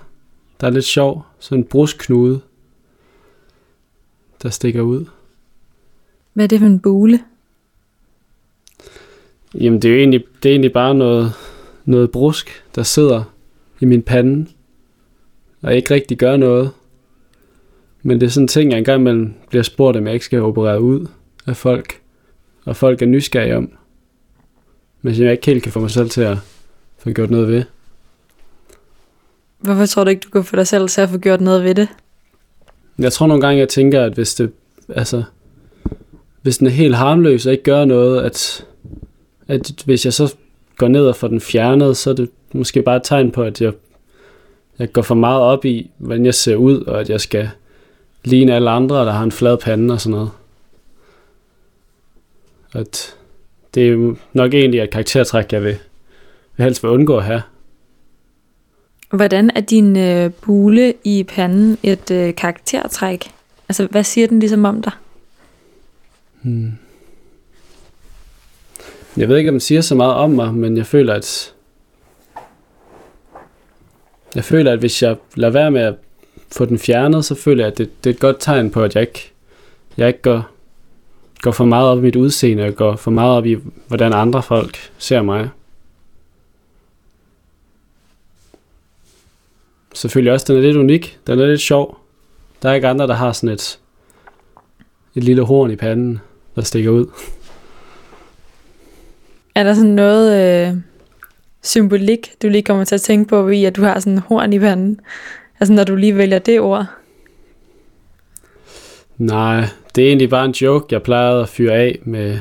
Der 0.61 0.67
er 0.67 0.71
lidt 0.71 0.85
sjov. 0.85 1.25
Sådan 1.39 1.57
en 1.57 1.67
brusknude, 1.67 2.41
der 4.43 4.49
stikker 4.49 4.81
ud. 4.81 5.05
Hvad 6.33 6.45
er 6.45 6.47
det 6.47 6.59
for 6.59 6.65
en 6.65 6.79
bule? 6.79 7.19
Jamen, 9.53 9.81
det 9.81 9.89
er 9.89 9.93
jo 9.93 9.99
egentlig, 9.99 10.23
det 10.43 10.49
er 10.49 10.53
egentlig 10.53 10.73
bare 10.73 10.95
noget, 10.95 11.33
noget 11.85 12.11
brusk, 12.11 12.63
der 12.75 12.83
sidder 12.83 13.23
i 13.79 13.85
min 13.85 14.01
pande, 14.01 14.47
og 15.61 15.75
ikke 15.75 15.93
rigtig 15.93 16.17
gør 16.17 16.37
noget. 16.37 16.71
Men 18.03 18.21
det 18.21 18.27
er 18.27 18.31
sådan 18.31 18.43
en 18.43 18.47
ting, 18.47 18.71
jeg 18.71 18.77
engang 18.77 19.01
imellem 19.01 19.33
bliver 19.49 19.63
spurgt, 19.63 19.97
om 19.97 20.05
jeg 20.05 20.13
ikke 20.13 20.25
skal 20.25 20.41
operere 20.41 20.81
ud 20.81 21.07
af 21.47 21.57
folk, 21.57 22.01
og 22.65 22.75
folk 22.75 23.01
er 23.01 23.05
nysgerrige 23.05 23.57
om. 23.57 23.71
Men 25.01 25.15
som 25.15 25.23
jeg 25.23 25.31
ikke 25.31 25.45
helt 25.45 25.63
kan 25.63 25.71
få 25.71 25.79
mig 25.79 25.91
selv 25.91 26.09
til 26.09 26.21
at 26.21 26.37
få 26.97 27.11
gjort 27.11 27.29
noget 27.29 27.47
ved. 27.47 27.63
Hvorfor 29.57 29.85
tror 29.85 30.03
du 30.03 30.09
ikke, 30.09 30.19
du 30.19 30.29
kan 30.29 30.43
få 30.43 30.55
dig 30.55 30.67
selv 30.67 30.87
til 30.87 31.01
at 31.01 31.09
få 31.09 31.17
gjort 31.17 31.41
noget 31.41 31.63
ved 31.63 31.75
det? 31.75 31.87
Jeg 32.99 33.13
tror 33.13 33.27
nogle 33.27 33.41
gange, 33.41 33.59
jeg 33.59 33.69
tænker, 33.69 34.03
at 34.03 34.13
hvis 34.13 34.35
det, 34.35 34.51
altså, 34.89 35.23
hvis 36.41 36.57
den 36.57 36.67
er 36.67 36.71
helt 36.71 36.95
harmløs 36.95 37.45
og 37.45 37.51
ikke 37.51 37.63
gør 37.63 37.85
noget, 37.85 38.21
at, 38.21 38.65
at 39.47 39.83
hvis 39.85 40.05
jeg 40.05 40.13
så 40.13 40.35
går 40.77 40.87
ned 40.87 41.07
og 41.07 41.15
får 41.15 41.27
den 41.27 41.41
fjernet, 41.41 41.97
så 41.97 42.09
er 42.09 42.13
det 42.13 42.29
måske 42.53 42.81
bare 42.81 42.95
et 42.95 43.03
tegn 43.03 43.31
på, 43.31 43.43
at 43.43 43.61
jeg, 43.61 43.73
jeg 44.79 44.93
går 44.93 45.01
for 45.01 45.15
meget 45.15 45.41
op 45.41 45.65
i, 45.65 45.91
hvordan 45.97 46.25
jeg 46.25 46.33
ser 46.33 46.55
ud, 46.55 46.81
og 46.81 46.99
at 46.99 47.09
jeg 47.09 47.21
skal 47.21 47.49
ligne 48.23 48.55
alle 48.55 48.69
andre, 48.69 49.05
der 49.05 49.11
har 49.11 49.23
en 49.23 49.31
flad 49.31 49.57
pande 49.57 49.93
og 49.93 50.01
sådan 50.01 50.11
noget. 50.11 50.31
At 52.73 53.15
det 53.73 53.89
er 53.89 54.15
nok 54.33 54.53
egentlig 54.53 54.79
et 54.79 54.89
karaktertræk, 54.89 55.53
jeg 55.53 55.63
vil, 55.63 55.77
vil 56.57 56.63
helst 56.63 56.83
vil 56.83 56.91
undgå 56.91 57.17
at 57.17 57.23
have. 57.23 57.41
Hvordan 59.11 59.51
er 59.55 59.61
din 59.61 59.97
øh, 59.97 60.31
bule 60.41 60.93
i 61.03 61.23
panden 61.23 61.77
et 61.83 62.11
øh, 62.11 62.35
karaktertræk? 62.35 63.31
Altså, 63.69 63.87
hvad 63.91 64.03
siger 64.03 64.27
den 64.27 64.39
ligesom 64.39 64.65
om 64.65 64.81
dig? 64.81 64.91
Hmm. 66.41 66.71
Jeg 69.17 69.29
ved 69.29 69.37
ikke, 69.37 69.49
om 69.49 69.53
den 69.53 69.59
siger 69.59 69.81
så 69.81 69.95
meget 69.95 70.13
om 70.13 70.29
mig, 70.29 70.53
men 70.53 70.77
jeg 70.77 70.85
føler, 70.85 71.13
at 71.13 71.53
jeg 74.35 74.43
føler, 74.43 74.71
at 74.71 74.79
hvis 74.79 75.03
jeg 75.03 75.17
lader 75.35 75.53
være 75.53 75.71
med 75.71 75.81
at 75.81 75.95
få 76.51 76.65
den 76.65 76.79
fjernet, 76.79 77.25
så 77.25 77.35
føler 77.35 77.63
jeg, 77.63 77.71
at 77.71 77.77
det, 77.77 78.03
det 78.03 78.09
er 78.09 78.13
et 78.13 78.19
godt 78.19 78.37
tegn 78.39 78.71
på, 78.71 78.83
at 78.83 78.95
jeg 78.95 79.01
ikke, 79.01 79.31
jeg 79.97 80.07
ikke 80.07 80.21
går, 80.21 80.49
går 81.41 81.51
for 81.51 81.65
meget 81.65 81.87
op 81.89 81.97
i 81.97 82.01
mit 82.01 82.15
udseende, 82.15 82.65
og 82.65 82.75
går 82.75 82.95
for 82.95 83.11
meget 83.11 83.37
op 83.37 83.45
i, 83.45 83.57
hvordan 83.87 84.13
andre 84.13 84.43
folk 84.43 84.77
ser 84.97 85.21
mig. 85.21 85.49
Selvfølgelig 89.93 90.33
også, 90.33 90.45
den 90.49 90.57
er 90.57 90.61
lidt 90.61 90.77
unik. 90.77 91.19
Den 91.27 91.39
er 91.39 91.45
lidt 91.45 91.61
sjov. 91.61 91.99
Der 92.61 92.69
er 92.69 92.73
ikke 92.73 92.87
andre, 92.87 93.07
der 93.07 93.13
har 93.13 93.31
sådan 93.31 93.49
et, 93.49 93.79
et 95.15 95.23
lille 95.23 95.43
horn 95.43 95.71
i 95.71 95.75
panden, 95.75 96.19
der 96.55 96.61
stikker 96.61 96.91
ud. 96.91 97.05
Er 99.55 99.63
der 99.63 99.73
sådan 99.73 99.89
noget 99.89 100.67
øh, 100.67 100.75
symbolik, 101.61 102.31
du 102.41 102.47
lige 102.47 102.61
kommer 102.61 102.83
til 102.83 102.95
at 102.95 103.01
tænke 103.01 103.29
på, 103.29 103.49
i 103.49 103.65
at 103.65 103.75
du 103.75 103.83
har 103.83 103.99
sådan 103.99 104.13
en 104.13 104.19
horn 104.19 104.53
i 104.53 104.59
panden? 104.59 104.99
Altså, 105.59 105.73
når 105.73 105.83
du 105.83 105.95
lige 105.95 106.17
vælger 106.17 106.39
det 106.39 106.59
ord. 106.59 106.85
Nej, 109.17 109.65
det 109.95 110.03
er 110.03 110.07
egentlig 110.07 110.29
bare 110.29 110.45
en 110.45 110.51
joke, 110.51 110.85
jeg 110.91 111.03
plejede 111.03 111.41
at 111.41 111.49
fyre 111.49 111.73
af 111.73 111.99
med, 112.03 112.39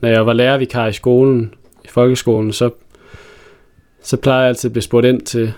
når 0.00 0.08
jeg 0.08 0.26
var 0.26 0.32
lærervikar 0.32 0.86
i 0.86 0.92
skolen, 0.92 1.54
i 1.84 1.88
folkeskolen, 1.88 2.52
så, 2.52 2.70
så 4.02 4.16
plejede 4.16 4.40
jeg 4.40 4.48
altid 4.48 4.68
at 4.68 4.72
blive 4.72 4.82
spurgt 4.82 5.06
ind 5.06 5.20
til, 5.20 5.52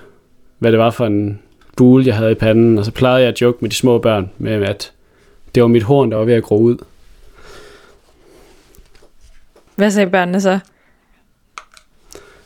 hvad 0.59 0.73
det 0.73 0.79
var 0.79 0.91
for 0.91 1.07
en 1.07 1.39
bule, 1.77 2.07
jeg 2.07 2.17
havde 2.17 2.33
i 2.33 2.35
panden, 2.35 2.79
og 2.79 2.85
så 2.85 2.93
plejede 2.93 3.21
jeg 3.21 3.29
at 3.29 3.41
joke 3.41 3.59
med 3.61 3.71
de 3.71 3.75
små 3.75 3.99
børn 3.99 4.31
med, 4.39 4.53
at 4.53 4.93
det 5.55 5.63
var 5.63 5.69
mit 5.69 5.83
horn, 5.83 6.11
der 6.11 6.17
var 6.17 6.25
ved 6.25 6.35
at 6.35 6.43
gro 6.43 6.59
ud. 6.59 6.77
Hvad 9.77 9.91
sagde 9.91 10.11
børnene 10.11 10.41
så? 10.41 10.59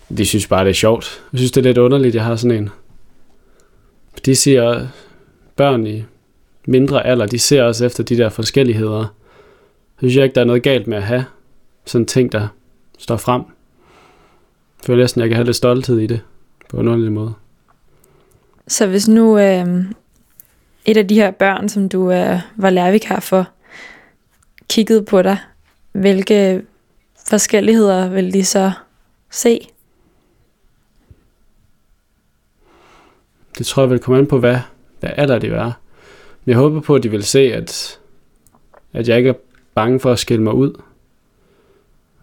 de 0.08 0.26
synes 0.26 0.46
bare, 0.46 0.64
det 0.64 0.70
er 0.70 0.74
sjovt. 0.74 1.22
Jeg 1.32 1.38
synes, 1.38 1.52
det 1.52 1.60
er 1.60 1.64
lidt 1.64 1.78
underligt, 1.78 2.14
jeg 2.14 2.24
har 2.24 2.36
sådan 2.36 2.58
en. 2.58 2.70
De 4.24 4.36
siger, 4.36 4.86
børn 5.56 5.86
i 5.86 6.04
mindre 6.66 7.06
alder, 7.06 7.26
de 7.26 7.38
ser 7.38 7.62
også 7.62 7.86
efter 7.86 8.04
de 8.04 8.16
der 8.16 8.28
forskelligheder. 8.28 8.98
Jeg 8.98 9.06
synes 9.98 10.16
jeg 10.16 10.24
ikke, 10.24 10.34
der 10.34 10.40
er 10.40 10.44
noget 10.44 10.62
galt 10.62 10.86
med 10.86 10.96
at 10.96 11.02
have 11.02 11.24
sådan 11.84 12.06
ting, 12.06 12.32
der 12.32 12.48
står 12.98 13.16
frem. 13.16 13.42
Jeg 14.78 14.86
føler 14.86 15.02
næsten, 15.02 15.20
jeg 15.20 15.28
kan 15.28 15.36
have 15.36 15.44
lidt 15.44 15.56
stolthed 15.56 15.98
i 15.98 16.06
det, 16.06 16.20
på 16.68 16.80
en 16.80 16.88
underlig 16.88 17.12
måde. 17.12 17.32
Så 18.68 18.86
hvis 18.86 19.08
nu 19.08 19.38
øh, 19.38 19.84
et 20.84 20.96
af 20.96 21.08
de 21.08 21.14
her 21.14 21.30
børn, 21.30 21.68
som 21.68 21.88
du 21.88 22.10
øh, 22.10 22.40
var 22.56 22.70
lærervikar 22.70 23.20
for, 23.20 23.48
kiggede 24.68 25.02
på 25.02 25.22
dig, 25.22 25.38
hvilke 25.92 26.62
forskelligheder 27.28 28.08
vil 28.08 28.32
de 28.32 28.44
så 28.44 28.72
se? 29.30 29.68
Det 33.58 33.66
tror 33.66 33.82
jeg 33.82 33.90
vil 33.90 33.98
komme 33.98 34.18
an 34.18 34.26
på, 34.26 34.38
hvad, 34.38 34.58
hvad 35.00 35.10
alder 35.16 35.38
det 35.38 35.52
er. 35.52 35.72
Men 36.44 36.50
jeg 36.50 36.56
håber 36.56 36.80
på, 36.80 36.94
at 36.94 37.02
de 37.02 37.10
vil 37.10 37.24
se, 37.24 37.40
at, 37.40 37.98
at 38.92 39.08
jeg 39.08 39.18
ikke 39.18 39.30
er 39.30 39.34
bange 39.74 40.00
for 40.00 40.12
at 40.12 40.18
skille 40.18 40.42
mig 40.42 40.54
ud 40.54 40.82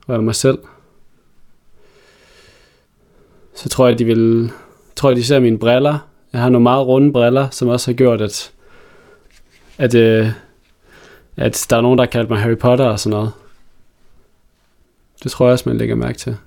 og 0.07 0.15
af 0.15 0.23
mig 0.23 0.35
selv. 0.35 0.59
Så 3.55 3.69
tror 3.69 3.87
jeg, 3.87 3.99
de 3.99 4.05
vil 4.05 4.51
tror 4.95 5.09
jeg, 5.09 5.17
de 5.17 5.23
ser 5.23 5.39
mine 5.39 5.59
briller. 5.59 5.99
Jeg 6.33 6.41
har 6.41 6.49
nogle 6.49 6.63
meget 6.63 6.87
runde 6.87 7.13
briller, 7.13 7.49
som 7.49 7.67
også 7.67 7.91
har 7.91 7.95
gjort, 7.95 8.21
at, 8.21 8.51
at, 9.77 9.95
øh, 9.95 10.27
at 11.37 11.65
der 11.69 11.77
er 11.77 11.81
nogen, 11.81 11.97
der 11.97 12.03
har 12.03 12.11
kaldt 12.11 12.29
mig 12.29 12.39
Harry 12.39 12.57
Potter 12.57 12.85
og 12.85 12.99
sådan 12.99 13.17
noget. 13.17 13.31
Det 15.23 15.31
tror 15.31 15.45
jeg 15.45 15.53
også, 15.53 15.69
man 15.69 15.77
lægger 15.77 15.95
mærke 15.95 16.17
til. 16.17 16.37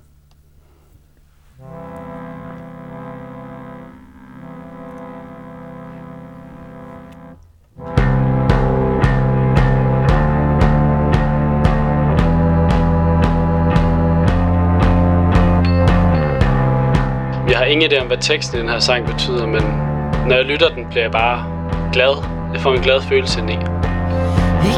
Jeg 17.49 17.57
har 17.57 17.65
ingen 17.65 17.91
idé 17.91 18.01
om, 18.01 18.07
hvad 18.07 18.17
teksten 18.21 18.57
i 18.57 18.61
den 18.61 18.69
her 18.69 18.79
sang 18.79 19.05
betyder, 19.05 19.45
men 19.45 19.61
når 20.27 20.35
jeg 20.35 20.45
lytter 20.45 20.69
den, 20.69 20.85
bliver 20.89 21.03
jeg 21.03 21.11
bare 21.11 21.45
glad. 21.93 22.23
Jeg 22.53 22.61
får 22.61 22.73
en 22.73 22.81
glad 22.81 23.01
følelse 23.01 23.39
ind 23.39 23.49
i. 23.49 23.57
Vi 24.63 24.73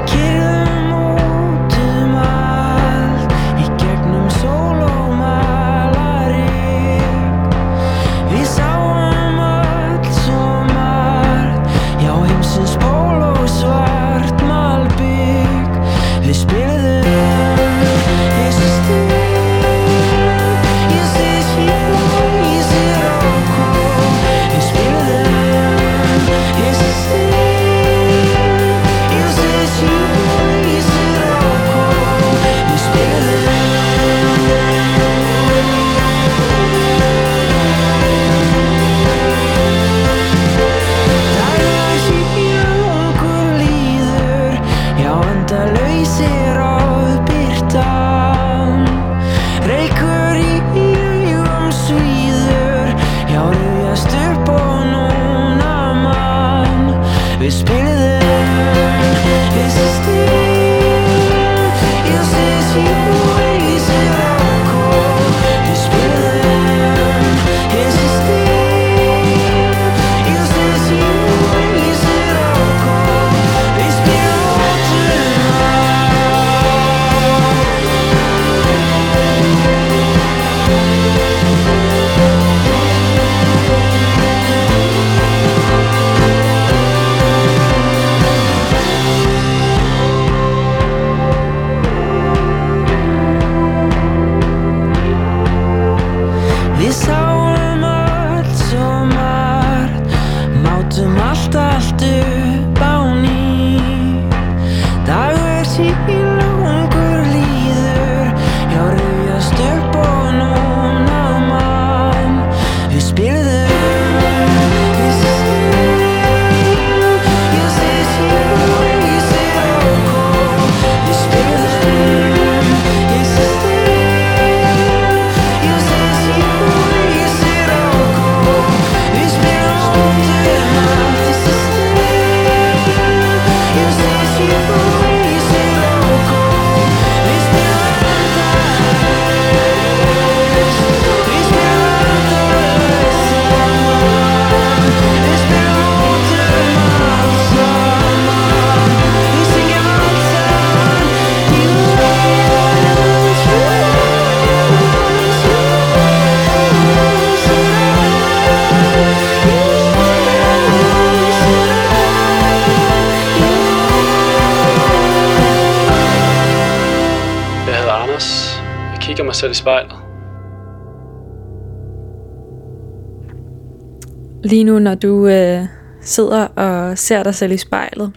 Lige 174.49 174.63
nu, 174.63 174.79
når 174.79 174.95
du 174.95 175.27
øh, 175.27 175.65
sidder 176.01 176.45
og 176.45 176.97
ser 176.97 177.23
dig 177.23 177.35
selv 177.35 177.51
i 177.51 177.57
spejlet, 177.57 178.11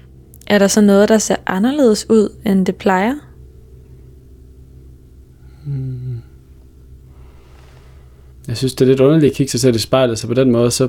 er 0.46 0.58
der 0.58 0.66
så 0.66 0.80
noget, 0.80 1.08
der 1.08 1.18
ser 1.18 1.36
anderledes 1.46 2.10
ud, 2.10 2.28
end 2.46 2.66
det 2.66 2.76
plejer? 2.76 3.14
Jeg 8.48 8.56
synes, 8.56 8.74
det 8.74 8.84
er 8.84 8.88
lidt 8.88 9.00
underligt 9.00 9.30
at 9.30 9.36
kigge 9.36 9.50
sig 9.50 9.60
selv 9.60 9.76
i 9.76 9.78
spejlet, 9.78 10.18
så 10.18 10.26
på 10.26 10.34
den 10.34 10.50
måde, 10.50 10.70
så... 10.70 10.88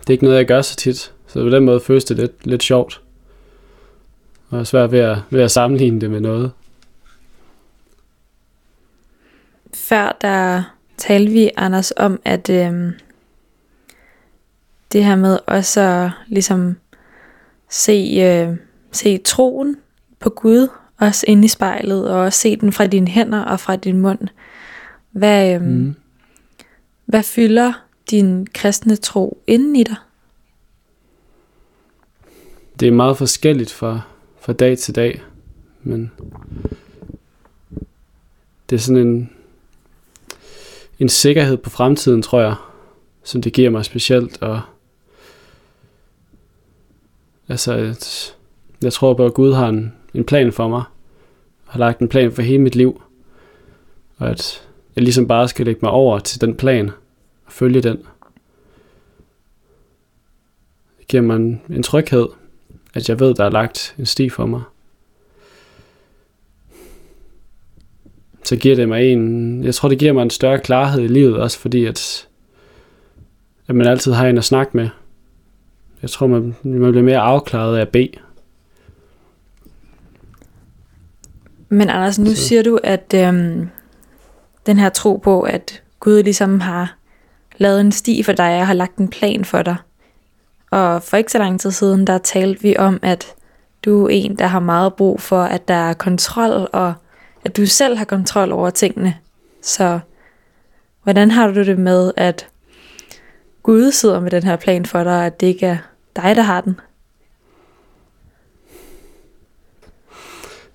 Det 0.00 0.08
er 0.08 0.12
ikke 0.12 0.24
noget, 0.24 0.36
jeg 0.36 0.46
gør 0.46 0.62
så 0.62 0.76
tit. 0.76 1.12
Så 1.26 1.42
på 1.42 1.50
den 1.50 1.64
måde 1.64 1.80
føles 1.80 2.04
det 2.04 2.16
lidt, 2.16 2.46
lidt 2.46 2.62
sjovt. 2.62 3.02
Og 4.50 4.66
svært 4.66 4.92
ved 4.92 4.98
at, 4.98 5.18
ved 5.30 5.42
at 5.42 5.50
sammenligne 5.50 6.00
det 6.00 6.10
med 6.10 6.20
noget. 6.20 6.50
Før 9.74 10.18
der 10.20 10.62
talte 10.96 11.32
vi, 11.32 11.50
Anders, 11.56 11.92
om, 11.96 12.20
at 12.24 12.50
øhm, 12.50 12.92
det 14.92 15.04
her 15.04 15.16
med 15.16 15.38
også 15.46 15.80
at 15.80 16.10
ligesom 16.26 16.76
se, 17.68 18.18
øh, 18.20 18.56
se 18.92 19.18
troen 19.18 19.76
på 20.20 20.30
Gud, 20.30 20.68
også 20.98 21.24
inde 21.28 21.44
i 21.44 21.48
spejlet, 21.48 22.10
og 22.10 22.20
også 22.20 22.38
se 22.38 22.56
den 22.56 22.72
fra 22.72 22.86
dine 22.86 23.08
hænder 23.08 23.40
og 23.40 23.60
fra 23.60 23.76
din 23.76 24.00
mund. 24.00 24.28
Hvad, 25.10 25.60
mm. 25.60 25.66
Mm. 25.66 25.94
hvad 27.04 27.22
fylder 27.22 27.72
din 28.10 28.46
kristne 28.54 28.96
tro 28.96 29.42
inden 29.46 29.76
i 29.76 29.82
dig? 29.82 29.96
Det 32.80 32.88
er 32.88 32.92
meget 32.92 33.18
forskelligt 33.18 33.72
fra, 33.72 34.00
fra 34.40 34.52
dag 34.52 34.78
til 34.78 34.94
dag, 34.94 35.22
men 35.82 36.12
det 38.70 38.76
er 38.76 38.80
sådan 38.80 39.06
en, 39.06 39.30
en 40.98 41.08
sikkerhed 41.08 41.56
på 41.56 41.70
fremtiden, 41.70 42.22
tror 42.22 42.40
jeg, 42.40 42.54
som 43.22 43.42
det 43.42 43.52
giver 43.52 43.70
mig 43.70 43.84
specielt, 43.84 44.42
og 44.42 44.60
altså, 47.48 47.74
et, 47.74 48.36
jeg 48.82 48.92
tror 48.92 49.14
på, 49.14 49.26
at 49.26 49.34
Gud 49.34 49.52
har 49.52 49.68
en, 49.68 49.94
en 50.14 50.24
plan 50.24 50.52
for 50.52 50.68
mig, 50.68 50.82
har 51.64 51.78
lagt 51.78 52.00
en 52.00 52.08
plan 52.08 52.32
for 52.32 52.42
hele 52.42 52.62
mit 52.62 52.76
liv, 52.76 53.02
og 54.16 54.30
at 54.30 54.68
jeg 54.96 55.04
ligesom 55.04 55.28
bare 55.28 55.48
skal 55.48 55.66
lægge 55.66 55.80
mig 55.82 55.90
over 55.90 56.18
til 56.18 56.40
den 56.40 56.54
plan, 56.54 56.90
og 57.46 57.52
følge 57.52 57.80
den. 57.80 57.96
Det 60.98 61.08
giver 61.08 61.22
mig 61.22 61.36
en, 61.36 61.62
en 61.70 61.82
tryghed, 61.82 62.26
at 62.94 63.08
jeg 63.08 63.20
ved, 63.20 63.34
der 63.34 63.44
er 63.44 63.50
lagt 63.50 63.94
en 63.98 64.06
sti 64.06 64.28
for 64.28 64.46
mig. 64.46 64.62
Så 68.44 68.56
giver 68.56 68.76
det 68.76 68.88
mig 68.88 69.12
en, 69.12 69.64
jeg 69.64 69.74
tror 69.74 69.88
det 69.88 69.98
giver 69.98 70.12
mig 70.12 70.22
en 70.22 70.30
større 70.30 70.58
klarhed 70.58 71.02
i 71.02 71.06
livet, 71.06 71.36
også 71.36 71.58
fordi 71.58 71.84
at, 71.84 72.28
at 73.66 73.74
man 73.74 73.86
altid 73.86 74.12
har 74.12 74.26
en 74.26 74.38
at 74.38 74.44
snakke 74.44 74.76
med. 74.76 74.88
Jeg 76.02 76.10
tror, 76.10 76.26
man, 76.26 76.56
man 76.62 76.90
bliver 76.92 77.04
mere 77.04 77.18
afklaret 77.18 77.76
af 77.76 77.80
at 77.80 77.88
bede. 77.88 78.10
Men 81.68 81.88
Anders, 81.88 82.18
nu 82.18 82.30
Så- 82.30 82.36
siger 82.36 82.62
du, 82.62 82.78
at 82.84 83.14
øhm, 83.16 83.68
den 84.66 84.78
her 84.78 84.88
tro 84.88 85.16
på, 85.16 85.40
at 85.40 85.82
Gud 86.00 86.22
ligesom 86.22 86.60
har 86.60 86.96
lavet 87.56 87.80
en 87.80 87.92
sti 87.92 88.22
for 88.22 88.32
dig 88.32 88.60
og 88.60 88.66
har 88.66 88.74
lagt 88.74 88.96
en 88.96 89.08
plan 89.08 89.44
for 89.44 89.62
dig. 89.62 89.76
Og 90.70 91.02
for 91.02 91.16
ikke 91.16 91.32
så 91.32 91.38
lang 91.38 91.60
tid 91.60 91.70
siden, 91.70 92.06
der 92.06 92.18
talte 92.18 92.62
vi 92.62 92.76
om, 92.76 92.98
at 93.02 93.26
du 93.84 94.04
er 94.04 94.08
en, 94.10 94.36
der 94.36 94.46
har 94.46 94.60
meget 94.60 94.94
brug 94.94 95.20
for, 95.20 95.42
at 95.42 95.68
der 95.68 95.74
er 95.74 95.92
kontrol, 95.94 96.68
og 96.72 96.94
at 97.44 97.56
du 97.56 97.66
selv 97.66 97.96
har 97.96 98.04
kontrol 98.04 98.52
over 98.52 98.70
tingene. 98.70 99.14
Så 99.62 100.00
hvordan 101.02 101.30
har 101.30 101.46
du 101.48 101.54
det 101.64 101.78
med, 101.78 102.12
at 102.16 102.48
Gud 103.68 103.92
sidder 103.92 104.20
med 104.20 104.30
den 104.30 104.42
her 104.42 104.56
plan 104.56 104.86
for 104.86 105.04
dig, 105.04 105.26
at 105.26 105.40
det 105.40 105.46
ikke 105.46 105.66
er 105.66 105.78
dig, 106.16 106.36
der 106.36 106.42
har 106.42 106.60
den? 106.60 106.80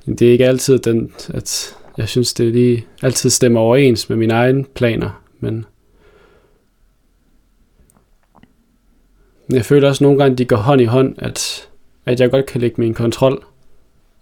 Det 0.05 0.27
er 0.27 0.31
ikke 0.31 0.45
altid 0.45 0.79
den, 0.79 1.13
at 1.29 1.77
jeg 1.97 2.09
synes, 2.09 2.33
det 2.33 2.53
lige 2.53 2.87
altid 3.01 3.29
stemmer 3.29 3.59
overens 3.59 4.09
med 4.09 4.17
mine 4.17 4.33
egne 4.33 4.63
planer, 4.63 5.23
men 5.39 5.65
jeg 9.49 9.65
føler 9.65 9.87
også 9.87 10.03
nogle 10.03 10.19
gange, 10.19 10.31
at 10.31 10.37
de 10.37 10.45
går 10.45 10.55
hånd 10.55 10.81
i 10.81 10.85
hånd, 10.85 11.15
at, 11.17 11.69
at 12.05 12.19
jeg 12.19 12.31
godt 12.31 12.45
kan 12.45 12.61
lægge 12.61 12.81
min 12.81 12.93
kontrol 12.93 13.45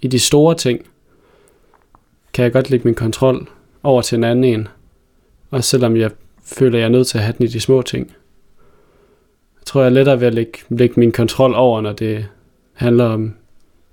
i 0.02 0.08
de 0.08 0.20
store 0.20 0.56
ting, 0.56 0.86
kan 2.34 2.44
jeg 2.44 2.54
godt 2.54 2.70
lægge 2.70 2.88
min 2.88 2.96
kontrol 2.96 3.50
over 3.84 4.02
til 4.02 4.16
en 4.16 4.24
anden 4.24 4.44
en, 4.44 4.68
også 5.50 5.70
selvom 5.70 5.98
jeg 5.98 6.12
føler, 6.44 6.78
at 6.78 6.82
jeg 6.82 6.86
er 6.86 6.92
nødt 6.92 7.08
til 7.08 7.18
at 7.18 7.24
have 7.24 7.36
den 7.38 7.46
i 7.46 7.50
de 7.50 7.60
små 7.60 7.82
ting. 7.82 8.16
Jeg 9.72 9.74
tror, 9.74 9.82
jeg 9.82 9.90
er 9.90 9.94
lettere 9.94 10.20
ved 10.20 10.28
at 10.28 10.34
lægge, 10.34 10.60
lægge 10.70 11.00
min 11.00 11.12
kontrol 11.12 11.54
over, 11.56 11.82
når 11.82 11.94
det 11.94 12.28
handler 12.74 13.06
om 13.06 13.34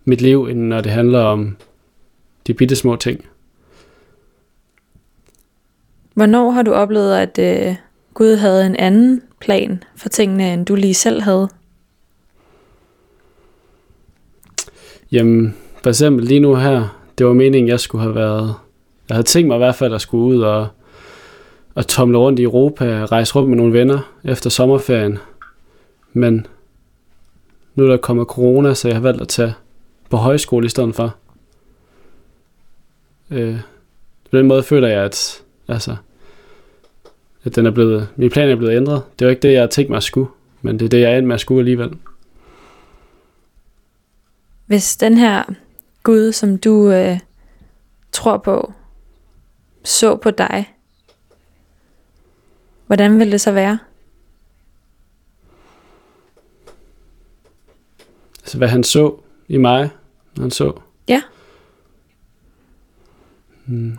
mit 0.04 0.20
liv, 0.20 0.44
end 0.44 0.60
når 0.60 0.80
det 0.80 0.92
handler 0.92 1.20
om 1.20 1.56
de 2.46 2.54
bitte 2.54 2.76
små 2.76 2.96
ting. 2.96 3.24
Hvornår 6.14 6.50
har 6.50 6.62
du 6.62 6.72
oplevet, 6.72 7.16
at 7.16 7.38
øh, 7.38 7.76
Gud 8.14 8.36
havde 8.36 8.66
en 8.66 8.76
anden 8.76 9.22
plan 9.40 9.82
for 9.96 10.08
tingene, 10.08 10.52
end 10.52 10.66
du 10.66 10.74
lige 10.74 10.94
selv 10.94 11.22
havde? 11.22 11.48
Jamen, 15.12 15.54
for 15.82 15.88
eksempel 15.88 16.24
lige 16.24 16.40
nu 16.40 16.54
her, 16.54 17.00
det 17.18 17.26
var 17.26 17.32
meningen, 17.32 17.68
jeg 17.68 17.80
skulle 17.80 18.02
have 18.02 18.14
været... 18.14 18.54
Jeg 19.08 19.14
havde 19.14 19.26
tænkt 19.26 19.48
mig 19.48 19.54
i 19.54 19.58
hvert 19.58 19.74
fald, 19.74 19.94
at 19.94 20.00
skulle 20.00 20.24
ud 20.24 20.42
og, 20.42 20.68
og 21.74 21.86
tomle 21.86 22.18
rundt 22.18 22.38
i 22.38 22.42
Europa, 22.42 23.04
rejse 23.04 23.34
rundt 23.34 23.48
med 23.48 23.56
nogle 23.56 23.72
venner 23.72 24.12
efter 24.24 24.50
sommerferien. 24.50 25.18
Men 26.12 26.46
nu 27.74 27.84
er 27.84 27.88
der 27.88 27.96
kommet 27.96 28.26
corona, 28.26 28.74
så 28.74 28.88
jeg 28.88 28.96
har 28.96 29.02
valgt 29.02 29.20
at 29.20 29.28
tage 29.28 29.54
på 30.10 30.16
højskole 30.16 30.66
i 30.66 30.68
stedet 30.68 30.94
for. 30.94 31.16
Øh, 33.30 33.60
på 34.30 34.36
den 34.36 34.46
måde 34.46 34.62
føler 34.62 34.88
jeg, 34.88 35.04
at, 35.04 35.42
altså, 35.68 35.96
at 37.44 37.56
den 37.56 37.66
er 37.66 37.70
blevet, 37.70 38.08
min 38.16 38.30
plan 38.30 38.48
er 38.48 38.56
blevet 38.56 38.76
ændret. 38.76 39.02
Det 39.18 39.24
var 39.24 39.30
ikke 39.30 39.42
det, 39.42 39.52
jeg 39.52 39.60
havde 39.60 39.72
tænkt 39.72 39.90
mig 39.90 39.96
at 39.96 40.02
skulle, 40.02 40.30
men 40.62 40.78
det 40.78 40.84
er 40.84 40.88
det, 40.88 41.00
jeg 41.00 41.16
endte 41.16 41.26
med 41.26 41.34
at 41.34 41.40
skulle 41.40 41.60
alligevel. 41.60 41.98
Hvis 44.66 44.96
den 44.96 45.18
her 45.18 45.44
Gud, 46.02 46.32
som 46.32 46.58
du 46.58 46.90
øh, 46.90 47.18
tror 48.12 48.36
på, 48.36 48.72
så 49.84 50.16
på 50.16 50.30
dig, 50.30 50.74
hvordan 52.86 53.18
ville 53.18 53.32
det 53.32 53.40
så 53.40 53.52
være? 53.52 53.78
Altså, 58.48 58.58
hvad 58.58 58.68
han 58.68 58.84
så 58.84 59.14
i 59.48 59.56
mig, 59.56 59.90
når 60.36 60.42
han 60.42 60.50
så. 60.50 60.72
Ja. 61.08 61.22
Hmm. 63.64 63.98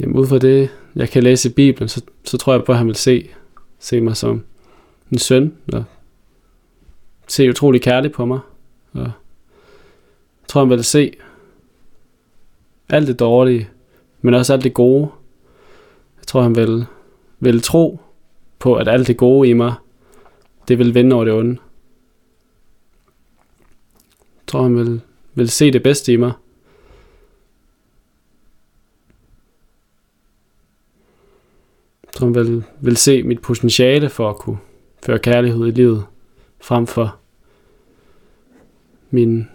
Jamen, 0.00 0.16
ud 0.16 0.26
fra 0.26 0.38
det, 0.38 0.70
jeg 0.94 1.08
kan 1.08 1.22
læse 1.22 1.48
i 1.48 1.52
Bibelen, 1.52 1.88
så, 1.88 2.02
så 2.24 2.38
tror 2.38 2.52
jeg 2.52 2.64
på, 2.64 2.72
at 2.72 2.78
han 2.78 2.86
vil 2.86 2.96
se, 2.96 3.30
se 3.78 4.00
mig 4.00 4.16
som 4.16 4.44
en 5.12 5.18
søn, 5.18 5.54
og 5.72 5.84
se 7.28 7.48
utrolig 7.48 7.82
kærlig 7.82 8.12
på 8.12 8.24
mig. 8.26 8.40
Og 8.92 9.00
jeg 9.00 9.12
tror, 10.48 10.60
han 10.60 10.70
vil 10.70 10.84
se 10.84 11.16
alt 12.88 13.08
det 13.08 13.18
dårlige, 13.18 13.68
men 14.20 14.34
også 14.34 14.52
alt 14.52 14.64
det 14.64 14.74
gode. 14.74 15.08
Jeg 16.16 16.26
tror, 16.26 16.42
han 16.42 16.56
vil, 16.56 16.86
vil 17.40 17.62
tro 17.62 18.00
på, 18.58 18.74
at 18.74 18.88
alt 18.88 19.06
det 19.06 19.16
gode 19.16 19.48
i 19.48 19.52
mig, 19.52 19.74
det 20.68 20.78
vil 20.78 20.94
vinde 20.94 21.16
over 21.16 21.24
det 21.24 21.34
onde. 21.34 21.58
Tror, 24.50 24.62
han 24.62 24.76
vil, 24.76 25.00
vil 25.34 25.50
se 25.50 25.70
det 25.70 25.82
bedste 25.82 26.12
i 26.12 26.16
mig. 26.16 26.32
Jeg 32.04 32.12
tror, 32.12 32.26
han 32.26 32.34
vil, 32.34 32.64
vil 32.80 32.96
se 32.96 33.22
mit 33.22 33.42
potentiale 33.42 34.08
for 34.08 34.30
at 34.30 34.36
kunne 34.36 34.58
føre 35.02 35.18
kærlighed 35.18 35.66
i 35.66 35.70
livet, 35.70 36.06
frem 36.60 36.86
for 36.86 37.16
mine, 39.10 39.46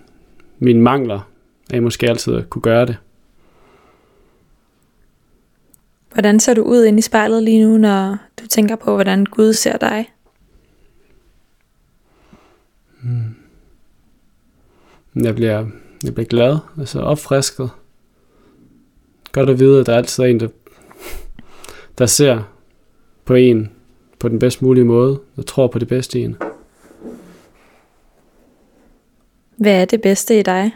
mine 0.59 0.81
mangler 0.81 1.29
af 1.73 1.81
måske 1.81 2.09
altid 2.09 2.35
at 2.35 2.49
kunne 2.49 2.61
gøre 2.61 2.85
det. 2.85 2.97
Hvordan 6.13 6.39
ser 6.39 6.53
du 6.53 6.61
ud 6.61 6.85
inde 6.85 6.99
i 6.99 7.01
spejlet 7.01 7.43
lige 7.43 7.63
nu, 7.63 7.77
når 7.77 8.17
du 8.39 8.47
tænker 8.47 8.75
på, 8.75 8.93
hvordan 8.93 9.25
Gud 9.25 9.53
ser 9.53 9.77
dig? 9.77 10.11
Jeg 15.15 15.35
bliver, 15.35 15.65
jeg 16.03 16.13
bliver 16.13 16.27
glad, 16.27 16.57
altså 16.79 16.99
opfrisket. 16.99 17.69
Godt 19.31 19.49
at 19.49 19.59
vide, 19.59 19.79
at 19.79 19.85
der 19.85 19.95
altid 19.95 20.23
er 20.23 20.27
en, 20.27 20.39
der, 20.39 20.47
der 21.97 22.05
ser 22.05 22.43
på 23.25 23.33
en 23.33 23.71
på 24.19 24.29
den 24.29 24.39
bedst 24.39 24.61
mulige 24.61 24.85
måde, 24.85 25.19
og 25.37 25.45
tror 25.45 25.67
på 25.67 25.79
det 25.79 25.87
bedste 25.87 26.19
i 26.19 26.23
en. 26.23 26.37
Hvad 29.57 29.81
er 29.81 29.85
det 29.85 30.01
bedste 30.01 30.39
i 30.39 30.43
dig? 30.43 30.71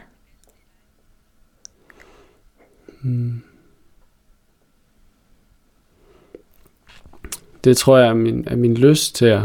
Det 7.63 7.77
tror 7.77 7.97
jeg 7.97 8.07
er 8.07 8.13
min, 8.13 8.47
er 8.47 8.55
min 8.55 8.73
lyst 8.73 9.15
til 9.15 9.25
at, 9.25 9.41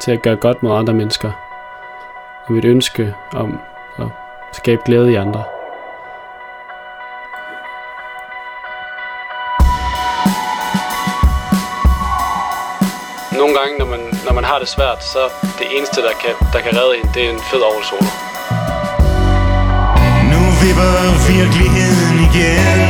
til 0.00 0.10
at 0.10 0.22
gøre 0.22 0.36
godt 0.36 0.62
mod 0.62 0.72
andre 0.72 0.94
mennesker. 0.94 1.49
Og 2.46 2.52
mit 2.52 2.64
ønske 2.64 3.14
om 3.32 3.60
at 3.98 4.06
skabe 4.52 4.82
glæde 4.84 5.12
i 5.12 5.14
andre. 5.14 5.44
Nogle 13.38 13.54
gange, 13.58 13.78
når 13.78 13.86
man, 13.86 14.00
når 14.26 14.32
man 14.32 14.44
har 14.44 14.58
det 14.58 14.68
svært, 14.68 15.04
så 15.04 15.18
det 15.58 15.66
eneste, 15.76 16.02
der 16.02 16.14
kan, 16.22 16.34
der 16.52 16.60
kan 16.60 16.72
redde 16.80 16.94
en, 16.98 17.10
det 17.14 17.24
er 17.26 17.30
en 17.30 17.40
fed 17.50 17.62
oversolo. 17.70 18.06
Nu 20.32 20.40
vipper 20.62 20.92
virkeligheden 21.32 22.18
igen 22.28 22.89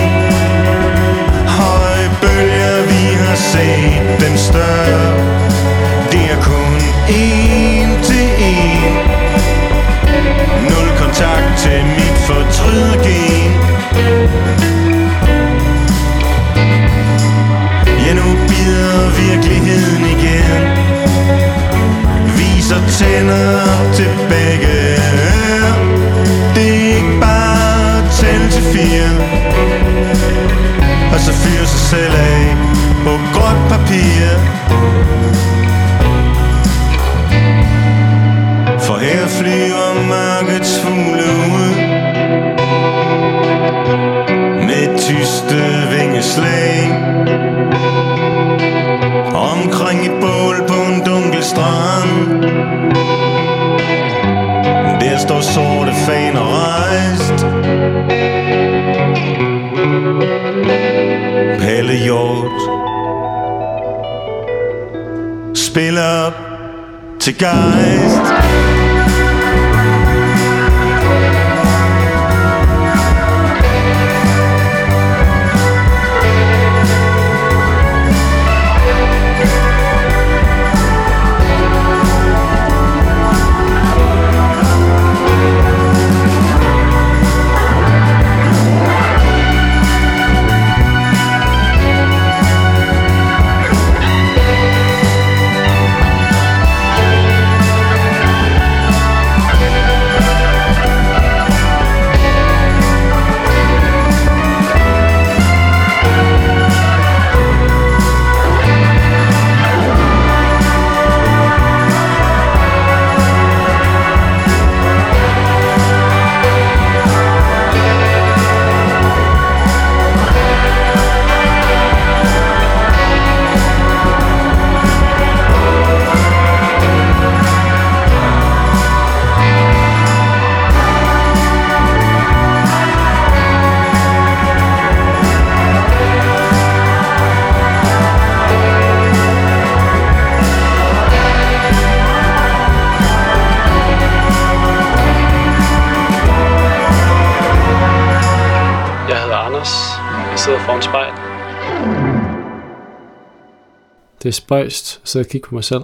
er 154.30 154.32
spøjst 154.32 155.00
at 155.02 155.08
sidde 155.08 155.24
og 155.24 155.28
kigge 155.28 155.48
på 155.48 155.54
mig 155.54 155.64
selv. 155.64 155.82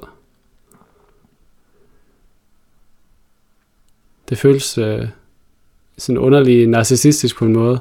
Det 4.29 4.39
føles 4.39 4.79
øh, 4.79 5.09
sådan 5.99 6.19
underlig 6.19 6.67
narcissistisk 6.67 7.37
på 7.37 7.45
en 7.45 7.53
måde. 7.53 7.81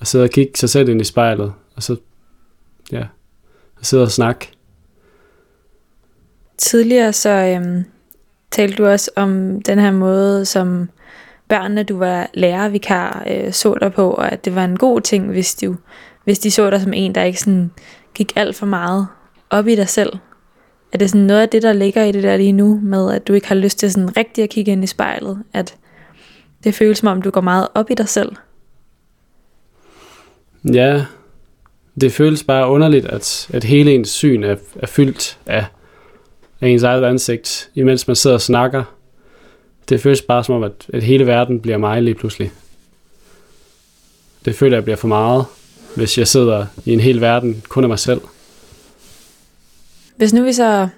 At 0.00 0.06
sidde 0.06 0.24
og 0.24 0.30
kigge 0.30 0.52
sig 0.56 0.70
selv 0.70 0.88
ind 0.88 1.00
i 1.00 1.04
spejlet. 1.04 1.52
Og 1.76 1.82
så, 1.82 1.96
ja, 2.92 3.06
og 3.76 3.86
sidde 3.86 4.02
og 4.02 4.10
snakke. 4.10 4.50
Tidligere 6.58 7.12
så 7.12 7.30
øhm, 7.30 7.84
talte 8.50 8.76
du 8.76 8.86
også 8.86 9.10
om 9.16 9.62
den 9.62 9.78
her 9.78 9.90
måde, 9.90 10.44
som 10.44 10.88
børnene, 11.48 11.82
du 11.82 11.98
var 11.98 12.30
lærervikar, 12.34 13.24
øh, 13.30 13.52
så 13.52 13.74
dig 13.80 13.92
på, 13.92 14.10
og 14.10 14.32
at 14.32 14.44
det 14.44 14.54
var 14.54 14.64
en 14.64 14.78
god 14.78 15.00
ting, 15.00 15.30
hvis, 15.30 15.54
du, 15.54 15.76
hvis 16.24 16.38
de 16.38 16.50
så 16.50 16.70
dig 16.70 16.80
som 16.80 16.92
en, 16.92 17.14
der 17.14 17.22
ikke 17.22 17.40
sådan 17.40 17.70
gik 18.14 18.32
alt 18.36 18.56
for 18.56 18.66
meget 18.66 19.08
op 19.50 19.66
i 19.66 19.74
dig 19.74 19.88
selv. 19.88 20.12
Er 20.92 20.98
det 20.98 21.10
sådan 21.10 21.26
noget 21.26 21.40
af 21.40 21.48
det, 21.48 21.62
der 21.62 21.72
ligger 21.72 22.04
i 22.04 22.12
det 22.12 22.22
der 22.22 22.36
lige 22.36 22.52
nu, 22.52 22.80
med 22.82 23.12
at 23.12 23.28
du 23.28 23.32
ikke 23.32 23.48
har 23.48 23.54
lyst 23.54 23.78
til 23.78 23.92
sådan 23.92 24.16
rigtig 24.16 24.44
at 24.44 24.50
kigge 24.50 24.72
ind 24.72 24.84
i 24.84 24.86
spejlet? 24.86 25.42
At 25.52 25.76
det 26.64 26.74
føles 26.74 26.98
som 26.98 27.08
om, 27.08 27.22
du 27.22 27.30
går 27.30 27.40
meget 27.40 27.68
op 27.74 27.90
i 27.90 27.94
dig 27.94 28.08
selv? 28.08 28.32
Ja, 30.72 31.04
det 32.00 32.12
føles 32.12 32.44
bare 32.44 32.68
underligt, 32.68 33.06
at, 33.06 33.50
at 33.52 33.64
hele 33.64 33.94
ens 33.94 34.08
syn 34.08 34.44
er, 34.44 34.56
er 34.76 34.86
fyldt 34.86 35.38
af, 35.46 35.66
af 36.60 36.68
ens 36.68 36.82
eget 36.82 37.04
ansigt, 37.04 37.70
imens 37.74 38.06
man 38.06 38.16
sidder 38.16 38.36
og 38.36 38.40
snakker. 38.40 38.84
Det 39.88 40.00
føles 40.00 40.22
bare 40.22 40.44
som 40.44 40.54
om, 40.54 40.62
at, 40.62 40.86
at 40.92 41.02
hele 41.02 41.26
verden 41.26 41.60
bliver 41.60 41.78
mig 41.78 42.02
lige 42.02 42.14
pludselig. 42.14 42.52
Det 44.44 44.54
føler 44.54 44.76
jeg 44.76 44.84
bliver 44.84 44.96
for 44.96 45.08
meget, 45.08 45.44
hvis 45.96 46.18
jeg 46.18 46.28
sidder 46.28 46.66
i 46.84 46.92
en 46.92 47.00
hel 47.00 47.20
verden 47.20 47.62
kun 47.68 47.84
af 47.84 47.88
mig 47.88 47.98
selv. 47.98 48.20
Hvis 50.20 50.32
nu 50.32 50.42
vi 50.42 50.52
så 50.52 50.88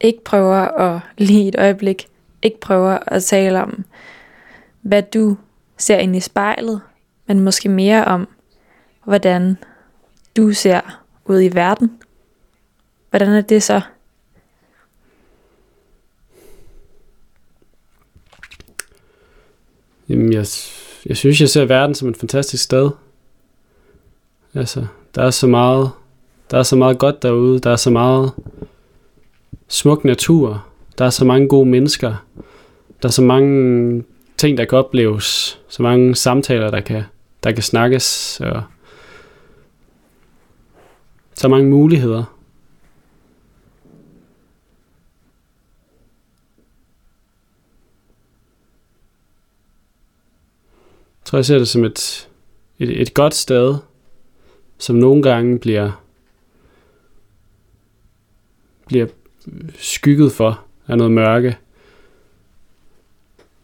ikke 0.00 0.24
prøver 0.24 0.56
at 0.56 1.00
lige 1.18 1.48
et 1.48 1.56
øjeblik, 1.58 2.08
ikke 2.42 2.60
prøver 2.60 2.98
at 3.06 3.24
tale 3.24 3.62
om, 3.62 3.84
hvad 4.80 5.02
du 5.02 5.36
ser 5.76 5.96
ind 5.98 6.16
i 6.16 6.20
spejlet, 6.20 6.80
men 7.26 7.40
måske 7.40 7.68
mere 7.68 8.04
om, 8.04 8.28
hvordan 9.04 9.56
du 10.36 10.52
ser 10.52 10.80
ud 11.24 11.42
i 11.42 11.54
verden. 11.54 11.98
Hvordan 13.10 13.28
er 13.28 13.40
det 13.40 13.62
så? 13.62 13.80
Jamen, 20.08 20.32
jeg, 20.32 20.46
jeg 21.06 21.16
synes, 21.16 21.40
jeg 21.40 21.48
ser 21.48 21.64
verden 21.64 21.94
som 21.94 22.08
et 22.08 22.16
fantastisk 22.16 22.64
sted. 22.64 22.90
Altså, 24.54 24.86
der 25.14 25.22
er 25.22 25.30
så 25.30 25.46
meget, 25.46 25.90
der 26.50 26.58
er 26.58 26.62
så 26.62 26.76
meget 26.76 26.98
godt 26.98 27.22
derude, 27.22 27.58
der 27.58 27.70
er 27.70 27.76
så 27.76 27.90
meget 27.90 28.32
smuk 29.68 30.04
natur, 30.04 30.66
der 30.98 31.04
er 31.04 31.10
så 31.10 31.24
mange 31.24 31.48
gode 31.48 31.68
mennesker, 31.68 32.14
der 33.02 33.08
er 33.08 33.12
så 33.12 33.22
mange 33.22 34.04
ting, 34.36 34.58
der 34.58 34.64
kan 34.64 34.78
opleves, 34.78 35.60
så 35.68 35.82
mange 35.82 36.14
samtaler, 36.14 36.70
der 36.70 36.80
kan, 36.80 37.02
der 37.42 37.52
kan 37.52 37.62
snakkes, 37.62 38.40
og 38.40 38.62
så 41.34 41.48
mange 41.48 41.70
muligheder. 41.70 42.24
Jeg 51.20 51.30
tror, 51.30 51.38
jeg 51.38 51.44
ser 51.46 51.58
det 51.58 51.68
som 51.68 51.84
et, 51.84 52.28
et, 52.78 53.00
et 53.00 53.14
godt 53.14 53.34
sted, 53.34 53.76
som 54.78 54.96
nogle 54.96 55.22
gange 55.22 55.58
bliver, 55.58 56.07
bliver 58.88 59.06
skygget 59.78 60.32
for 60.32 60.64
af 60.86 60.98
noget 60.98 61.12
mørke. 61.12 61.58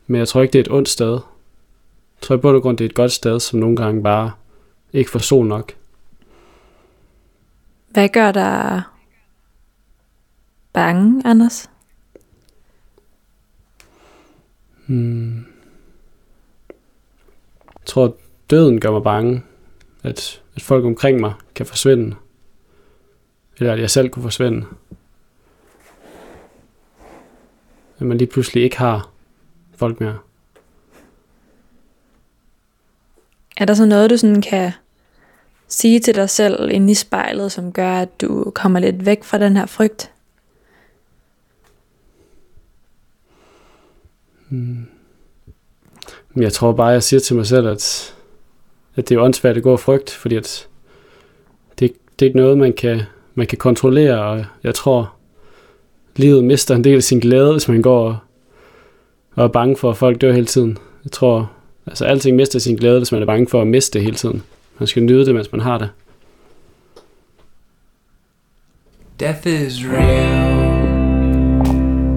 Men 0.06 0.18
jeg 0.18 0.28
tror 0.28 0.42
ikke, 0.42 0.52
det 0.52 0.58
er 0.58 0.62
et 0.62 0.72
ondt 0.72 0.88
sted. 0.88 1.12
Jeg 1.12 2.20
tror 2.20 2.34
i 2.34 2.38
bund 2.38 2.56
og 2.56 2.62
grund, 2.62 2.78
det 2.78 2.84
er 2.84 2.88
et 2.88 2.94
godt 2.94 3.12
sted, 3.12 3.40
som 3.40 3.58
nogle 3.58 3.76
gange 3.76 4.02
bare 4.02 4.32
ikke 4.92 5.10
får 5.10 5.18
sol 5.18 5.46
nok. 5.46 5.72
Hvad 7.88 8.08
gør 8.08 8.32
dig 8.32 8.82
bange, 10.72 11.22
Anders? 11.26 11.70
Hmm. 14.86 15.36
Jeg 17.66 17.86
tror, 17.86 18.16
døden 18.50 18.80
gør 18.80 18.90
mig 18.90 19.02
bange. 19.02 19.42
At, 20.02 20.42
at 20.56 20.62
folk 20.62 20.84
omkring 20.84 21.20
mig 21.20 21.32
kan 21.54 21.66
forsvinde. 21.66 22.16
Eller 23.58 23.72
at 23.72 23.80
jeg 23.80 23.90
selv 23.90 24.08
kunne 24.08 24.22
forsvinde. 24.22 24.66
At 27.98 28.06
man 28.06 28.18
lige 28.18 28.28
pludselig 28.28 28.62
ikke 28.62 28.78
har 28.78 29.10
folk 29.76 30.00
mere. 30.00 30.18
Er 33.56 33.64
der 33.64 33.74
så 33.74 33.86
noget, 33.86 34.10
du 34.10 34.16
sådan 34.16 34.42
kan 34.42 34.72
sige 35.68 36.00
til 36.00 36.14
dig 36.14 36.30
selv 36.30 36.70
inde 36.70 36.90
i 36.90 36.94
spejlet, 36.94 37.52
som 37.52 37.72
gør, 37.72 37.92
at 37.92 38.20
du 38.20 38.52
kommer 38.54 38.80
lidt 38.80 39.06
væk 39.06 39.24
fra 39.24 39.38
den 39.38 39.56
her 39.56 39.66
frygt? 39.66 40.10
Men 46.34 46.42
jeg 46.42 46.52
tror 46.52 46.72
bare, 46.72 46.86
jeg 46.86 47.02
siger 47.02 47.20
til 47.20 47.36
mig 47.36 47.46
selv, 47.46 47.68
at, 47.68 48.14
at 48.96 49.08
det 49.08 49.14
er 49.14 49.20
åndssvagt 49.20 49.56
at 49.56 49.62
gå 49.62 49.72
og 49.72 49.80
frygt, 49.80 50.10
fordi 50.10 50.36
at 50.36 50.68
det, 51.78 51.92
det 52.18 52.24
er 52.24 52.28
ikke 52.28 52.38
noget, 52.38 52.58
man 52.58 52.72
kan, 52.72 53.02
man 53.34 53.46
kan 53.46 53.58
kontrollere, 53.58 54.24
og 54.24 54.44
jeg 54.62 54.74
tror, 54.74 55.13
livet 56.16 56.44
mister 56.44 56.74
en 56.74 56.84
del 56.84 56.96
af 56.96 57.02
sin 57.02 57.20
glæde, 57.20 57.52
hvis 57.52 57.68
man 57.68 57.82
går 57.82 58.08
og, 58.08 58.16
og 59.34 59.44
er 59.44 59.48
bange 59.48 59.76
for, 59.76 59.90
at 59.90 59.96
folk 59.96 60.20
dør 60.20 60.32
hele 60.32 60.46
tiden. 60.46 60.78
Jeg 61.04 61.12
tror, 61.12 61.50
altså 61.86 62.04
alting 62.04 62.36
mister 62.36 62.58
sin 62.58 62.76
glæde, 62.76 62.98
hvis 62.98 63.12
man 63.12 63.22
er 63.22 63.26
bange 63.26 63.46
for 63.50 63.60
at 63.60 63.66
miste 63.66 63.98
det 63.98 64.04
hele 64.04 64.16
tiden. 64.16 64.42
Man 64.78 64.86
skal 64.86 65.02
nyde 65.02 65.26
det, 65.26 65.34
mens 65.34 65.52
man 65.52 65.60
har 65.60 65.78
det. 65.78 65.90
Death 69.20 69.46
is 69.46 69.86
real. 69.86 70.64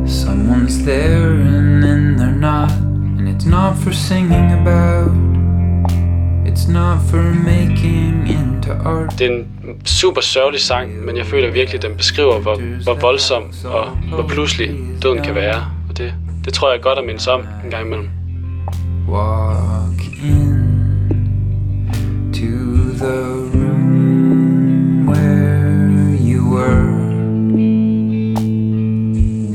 Someone's 0.07 0.83
there 0.83 1.31
and 1.31 1.83
then 1.83 2.15
they're 2.17 2.39
not. 2.39 2.71
And 3.19 3.27
it's 3.29 3.45
not 3.45 3.77
for 3.77 3.91
singing 3.91 4.51
about. 4.51 5.46
It's 6.57 6.67
not 6.67 6.97
for 7.09 7.21
making 7.21 8.27
into 8.27 8.71
art. 8.71 9.19
Det 9.19 9.27
er 9.27 9.31
en 9.31 9.47
super 9.85 10.21
sørgelig 10.21 10.61
sang, 10.61 11.05
men 11.05 11.17
jeg 11.17 11.25
føler 11.25 11.51
virkelig, 11.51 11.75
at 11.75 11.81
den 11.81 11.95
beskriver, 11.97 12.39
hvor, 12.39 12.83
hvor 12.83 12.93
voldsom 12.93 13.43
og 13.65 13.89
hvor 13.89 14.27
pludselig 14.27 14.77
døden 15.03 15.23
kan 15.23 15.35
være. 15.35 15.65
Og 15.89 15.97
det, 15.97 16.13
det 16.45 16.53
tror 16.53 16.71
jeg 16.71 16.81
godt 16.81 16.99
at 16.99 17.05
mindes 17.05 17.27
om 17.27 17.41
en 17.63 17.69
gang 17.71 17.85
imellem. 17.85 18.09
Walk 19.07 20.01
in 20.23 20.57
to 22.33 22.47
the 23.05 23.21
room 23.53 25.07
where 25.07 26.17
you 26.19 26.55
were 26.55 26.87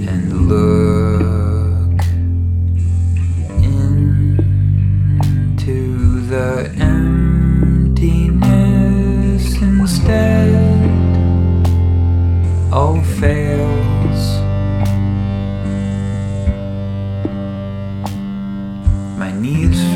and 0.09 0.49
look 0.49 2.03
into 3.63 5.73
the 6.29 6.82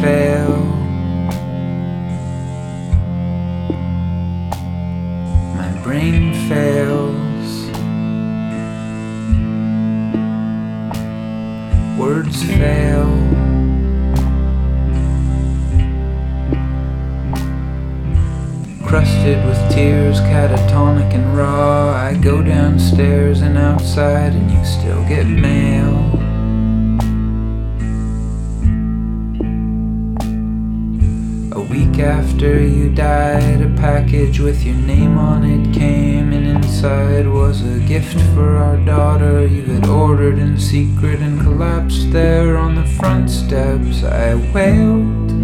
fail. 0.07 0.57
My 5.57 5.71
brain 5.83 6.33
fails. 6.49 7.49
Words 11.99 12.41
fail. 12.45 13.09
Crusted 18.87 19.45
with 19.45 19.59
tears, 19.73 20.21
catatonic 20.21 21.13
and 21.15 21.37
raw. 21.37 21.91
I 21.91 22.15
go 22.15 22.45
downstairs 22.45 23.41
and 23.41 23.59
outside, 23.59 24.35
and 24.35 24.53
you 24.53 24.65
still 24.65 25.03
get 25.09 25.27
mail. 25.27 26.26
Week 31.77 31.99
after 31.99 32.63
you 32.63 32.89
died, 32.89 33.61
a 33.61 33.69
package 33.77 34.41
with 34.41 34.65
your 34.65 34.77
name 34.77 35.19
on 35.19 35.45
it 35.45 35.75
came, 35.75 36.33
and 36.33 36.47
inside 36.47 37.29
was 37.29 37.61
a 37.63 37.79
gift 37.81 38.19
for 38.35 38.57
our 38.57 38.79
daughter 38.79 39.47
you 39.47 39.63
had 39.63 39.87
ordered 39.87 40.39
in 40.39 40.59
secret 40.59 41.21
and 41.21 41.39
collapsed 41.41 42.11
there 42.13 42.57
on 42.57 42.75
the 42.77 42.87
front 42.99 43.31
steps. 43.31 44.03
I 44.05 44.35
wailed. 44.55 45.36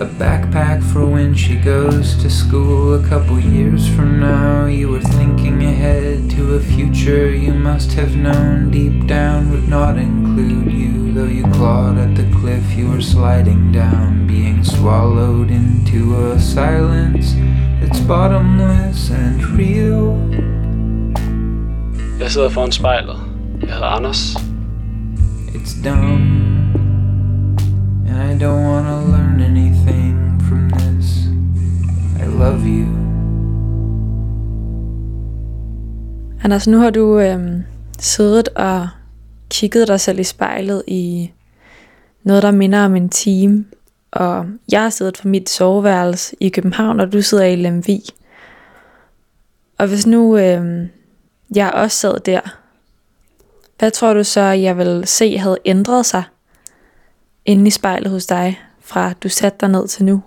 A 0.00 0.06
backpack 0.06 0.82
for 0.82 1.04
when 1.04 1.34
she 1.34 1.56
goes 1.56 2.16
to 2.22 2.30
school 2.30 2.94
a 2.94 3.06
couple 3.06 3.38
years 3.38 3.86
from 3.86 4.18
now. 4.18 4.64
You 4.64 4.88
were 4.88 5.02
thinking 5.02 5.62
ahead 5.62 6.30
to 6.30 6.54
a 6.54 6.60
future 6.60 7.28
you 7.28 7.52
must 7.52 7.92
have 7.92 8.16
known 8.16 8.70
deep 8.70 9.06
down 9.06 9.50
would 9.50 9.68
not 9.68 9.98
include 9.98 10.72
you. 10.72 11.12
Though 11.12 11.26
you 11.26 11.42
clawed 11.52 11.98
at 11.98 12.14
the 12.14 12.26
cliff 12.40 12.64
you 12.72 12.88
were 12.88 13.02
sliding 13.02 13.72
down, 13.72 14.26
being 14.26 14.64
swallowed 14.64 15.50
into 15.50 16.16
a 16.30 16.40
silence 16.40 17.34
that's 17.78 18.00
bottomless 18.00 19.10
and 19.10 19.44
real. 19.44 20.16
Jeg 22.20 22.30
sidder 22.30 22.48
foran 22.48 22.72
spejlet. 22.72 23.20
Jeg 23.60 23.68
hedder 23.68 23.86
Anders. 23.86 24.36
It's 25.54 25.74
dumb, 25.84 26.39
I 28.20 28.38
don't 28.38 28.64
want 28.64 28.86
to 28.86 28.96
learn 29.12 29.40
anything 29.40 30.40
from 30.48 30.70
this. 30.70 31.26
I 32.22 32.26
love 32.26 32.66
you. 32.66 32.86
Anders, 36.44 36.66
nu 36.68 36.78
har 36.78 36.90
du 36.90 37.18
øhm, 37.18 37.64
siddet 37.98 38.48
og 38.48 38.88
kigget 39.50 39.88
dig 39.88 40.00
selv 40.00 40.18
i 40.18 40.24
spejlet 40.24 40.82
i 40.86 41.32
noget, 42.22 42.42
der 42.42 42.50
minder 42.50 42.84
om 42.84 42.96
en 42.96 43.08
time. 43.08 43.64
Og 44.10 44.46
jeg 44.72 44.82
har 44.82 44.90
siddet 44.90 45.18
på 45.22 45.28
mit 45.28 45.50
soveværelse 45.50 46.36
i 46.40 46.48
København, 46.48 47.00
og 47.00 47.12
du 47.12 47.22
sidder 47.22 47.44
i 47.44 47.56
Lemvig. 47.56 48.02
Og 49.78 49.86
hvis 49.86 50.06
nu 50.06 50.38
øhm, 50.38 50.88
jeg 51.54 51.70
også 51.74 51.96
sad 51.96 52.20
der, 52.20 52.40
hvad 53.78 53.90
tror 53.90 54.14
du 54.14 54.24
så, 54.24 54.40
jeg 54.40 54.78
vil 54.78 55.02
se 55.06 55.38
havde 55.38 55.58
ændret 55.64 56.06
sig 56.06 56.24
inde 57.44 57.66
i 57.66 57.70
spejlet 57.70 58.10
hos 58.10 58.26
dig, 58.26 58.60
fra 58.80 59.12
du 59.12 59.28
satte 59.28 59.58
dig 59.60 59.68
ned 59.68 59.88
til 59.88 60.04
nu? 60.04 60.22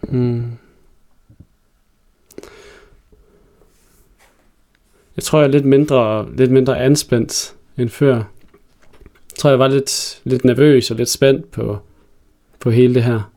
Hmm. 0.00 0.58
Jeg 5.16 5.22
tror, 5.24 5.38
jeg 5.38 5.46
er 5.46 5.52
lidt 5.52 5.64
mindre, 5.64 6.28
lidt 6.36 6.50
mindre 6.50 6.78
anspændt 6.78 7.54
end 7.78 7.88
før. 7.88 8.14
Jeg 8.14 9.38
tror, 9.38 9.50
jeg 9.50 9.58
var 9.58 9.68
lidt, 9.68 10.20
lidt 10.24 10.44
nervøs 10.44 10.90
og 10.90 10.96
lidt 10.96 11.08
spændt 11.08 11.50
på, 11.50 11.78
på 12.60 12.70
hele 12.70 12.94
det 12.94 13.02
her. 13.02 13.32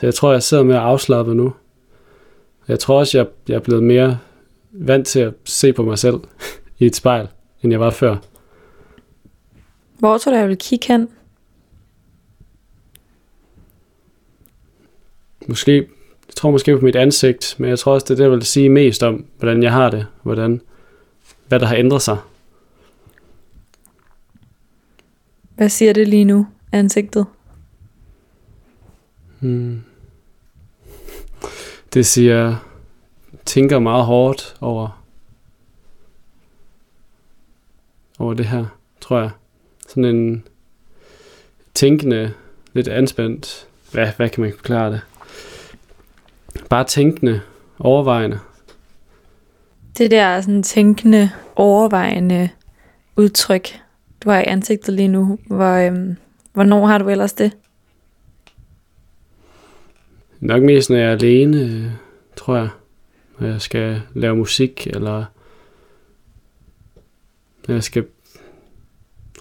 Så 0.00 0.06
jeg 0.06 0.14
tror, 0.14 0.32
jeg 0.32 0.42
sidder 0.42 0.62
mere 0.62 0.78
afslappet 0.80 1.36
nu. 1.36 1.52
Jeg 2.68 2.78
tror 2.78 2.98
også, 2.98 3.18
jeg, 3.18 3.26
jeg 3.48 3.54
er 3.54 3.60
blevet 3.60 3.82
mere 3.82 4.18
vant 4.70 5.06
til 5.06 5.20
at 5.20 5.34
se 5.44 5.72
på 5.72 5.82
mig 5.82 5.98
selv 5.98 6.16
i 6.78 6.86
et 6.86 6.96
spejl, 6.96 7.28
end 7.62 7.72
jeg 7.72 7.80
var 7.80 7.90
før. 7.90 8.16
Hvor 9.98 10.18
tror 10.18 10.32
du, 10.32 10.38
jeg 10.38 10.48
vil 10.48 10.58
kigge 10.58 10.86
hen? 10.88 11.08
Måske, 15.46 15.76
jeg 16.28 16.34
tror 16.36 16.50
måske 16.50 16.78
på 16.78 16.84
mit 16.84 16.96
ansigt, 16.96 17.54
men 17.58 17.70
jeg 17.70 17.78
tror 17.78 17.92
også, 17.94 18.04
det 18.04 18.10
er 18.10 18.14
det, 18.14 18.22
jeg 18.22 18.30
vil 18.30 18.42
sige 18.42 18.68
mest 18.68 19.02
om, 19.02 19.26
hvordan 19.38 19.62
jeg 19.62 19.72
har 19.72 19.90
det, 19.90 20.06
hvordan, 20.22 20.60
hvad 21.48 21.60
der 21.60 21.66
har 21.66 21.76
ændret 21.76 22.02
sig. 22.02 22.16
Hvad 25.54 25.68
siger 25.68 25.92
det 25.92 26.08
lige 26.08 26.24
nu, 26.24 26.46
ansigtet? 26.72 27.26
Hmm. 29.40 29.82
Det 31.94 32.06
siger, 32.06 32.56
tænker 33.44 33.78
meget 33.78 34.04
hårdt 34.04 34.56
over, 34.60 35.04
over 38.18 38.34
det 38.34 38.46
her, 38.46 38.66
tror 39.00 39.18
jeg. 39.20 39.30
Sådan 39.88 40.04
en 40.04 40.44
tænkende, 41.74 42.32
lidt 42.72 42.88
anspændt, 42.88 43.66
hvad, 43.92 44.08
hvad 44.16 44.28
kan 44.28 44.42
man 44.42 44.52
forklare 44.56 44.92
det? 44.92 45.00
Bare 46.70 46.84
tænkende, 46.84 47.40
overvejende. 47.78 48.38
Det 49.98 50.10
der 50.10 50.40
sådan 50.40 50.62
tænkende, 50.62 51.30
overvejende 51.56 52.48
udtryk, 53.16 53.68
du 54.24 54.30
har 54.30 54.40
i 54.40 54.44
ansigtet 54.46 54.94
lige 54.94 55.08
nu, 55.08 55.38
hvor, 55.46 55.72
øhm, 55.72 56.16
hvornår 56.52 56.86
har 56.86 56.98
du 56.98 57.08
ellers 57.08 57.32
det? 57.32 57.52
Nok 60.40 60.62
mest, 60.62 60.90
når 60.90 60.96
jeg 60.96 61.08
er 61.08 61.12
alene, 61.12 61.92
tror 62.36 62.56
jeg. 62.56 62.68
Når 63.38 63.48
jeg 63.48 63.60
skal 63.60 64.02
lave 64.14 64.36
musik, 64.36 64.86
eller 64.86 65.24
når 67.68 67.74
jeg 67.74 67.82
skal 67.82 68.06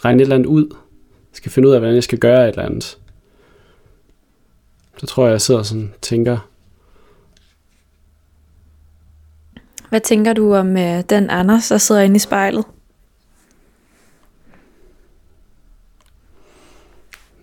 regne 0.06 0.22
et 0.22 0.26
eller 0.26 0.36
andet 0.36 0.48
ud. 0.48 0.68
Jeg 0.72 1.34
skal 1.34 1.52
finde 1.52 1.68
ud 1.68 1.74
af, 1.74 1.80
hvordan 1.80 1.96
jeg 1.96 2.04
skal 2.04 2.20
gøre 2.20 2.44
et 2.44 2.50
eller 2.50 2.66
andet. 2.66 2.98
Så 4.98 5.06
tror 5.06 5.26
jeg, 5.26 5.32
jeg 5.32 5.42
sidder 5.42 5.64
sådan 5.64 5.92
og 5.96 6.02
tænker, 6.02 6.38
Hvad 9.90 10.02
tænker 10.02 10.34
du 10.34 10.56
om 10.56 10.78
øh, 10.78 11.04
den 11.10 11.30
Anders, 11.30 11.68
der 11.68 11.78
sidder 11.78 12.02
inde 12.02 12.16
i 12.16 12.20
spejlet? 12.20 12.66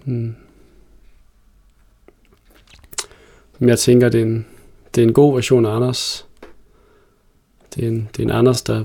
hmm. 0.04 0.34
Men 3.58 3.68
jeg 3.68 3.78
tænker, 3.78 4.08
det 4.08 4.20
er 4.20 4.24
en, 4.24 4.46
det 4.94 5.02
er 5.02 5.06
en 5.06 5.12
god 5.12 5.34
version 5.34 5.66
af 5.66 5.70
Anders. 5.70 6.26
Det 7.74 7.84
er 7.84 7.88
en, 7.88 8.08
det 8.16 8.18
er 8.18 8.24
en 8.24 8.30
Anders, 8.30 8.62
der, 8.62 8.84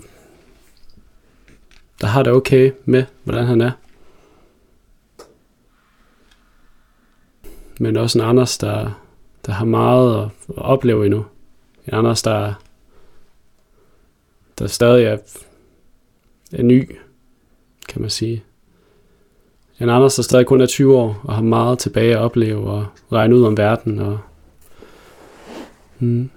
der 2.02 2.08
har 2.08 2.24
det 2.24 2.34
okay 2.34 2.72
med, 2.86 3.06
hvordan 3.24 3.46
han 3.46 3.62
er. 3.62 3.72
men 7.80 7.98
også 7.98 8.20
en 8.20 8.26
Anders, 8.26 8.58
der, 8.58 9.02
der 9.46 9.52
har 9.52 9.66
meget 9.66 10.24
at, 10.24 10.30
at 10.50 10.58
opleve 10.58 11.06
endnu. 11.06 11.26
En 11.88 11.94
Anders, 11.94 12.22
der, 12.22 12.54
der 14.60 14.68
stadig 14.68 15.06
er, 15.06 15.18
er 16.52 16.64
ny, 16.64 16.96
kan 17.90 18.02
man 18.02 18.10
sige. 18.10 18.44
En 19.80 19.90
Anders, 19.90 20.16
der 20.16 20.24
stadig 20.24 20.46
kun 20.46 20.62
er 20.62 20.66
20 20.66 20.98
år, 20.98 21.22
og 21.24 21.36
har 21.36 21.42
meget 21.42 21.80
tilbage 21.80 22.14
at 22.14 22.20
opleve 22.20 22.70
og 22.70 22.86
regne 23.12 23.36
ud 23.36 23.44
om 23.44 23.58
verden. 23.58 24.00
Og, 24.00 24.20
hmm, 26.00 26.30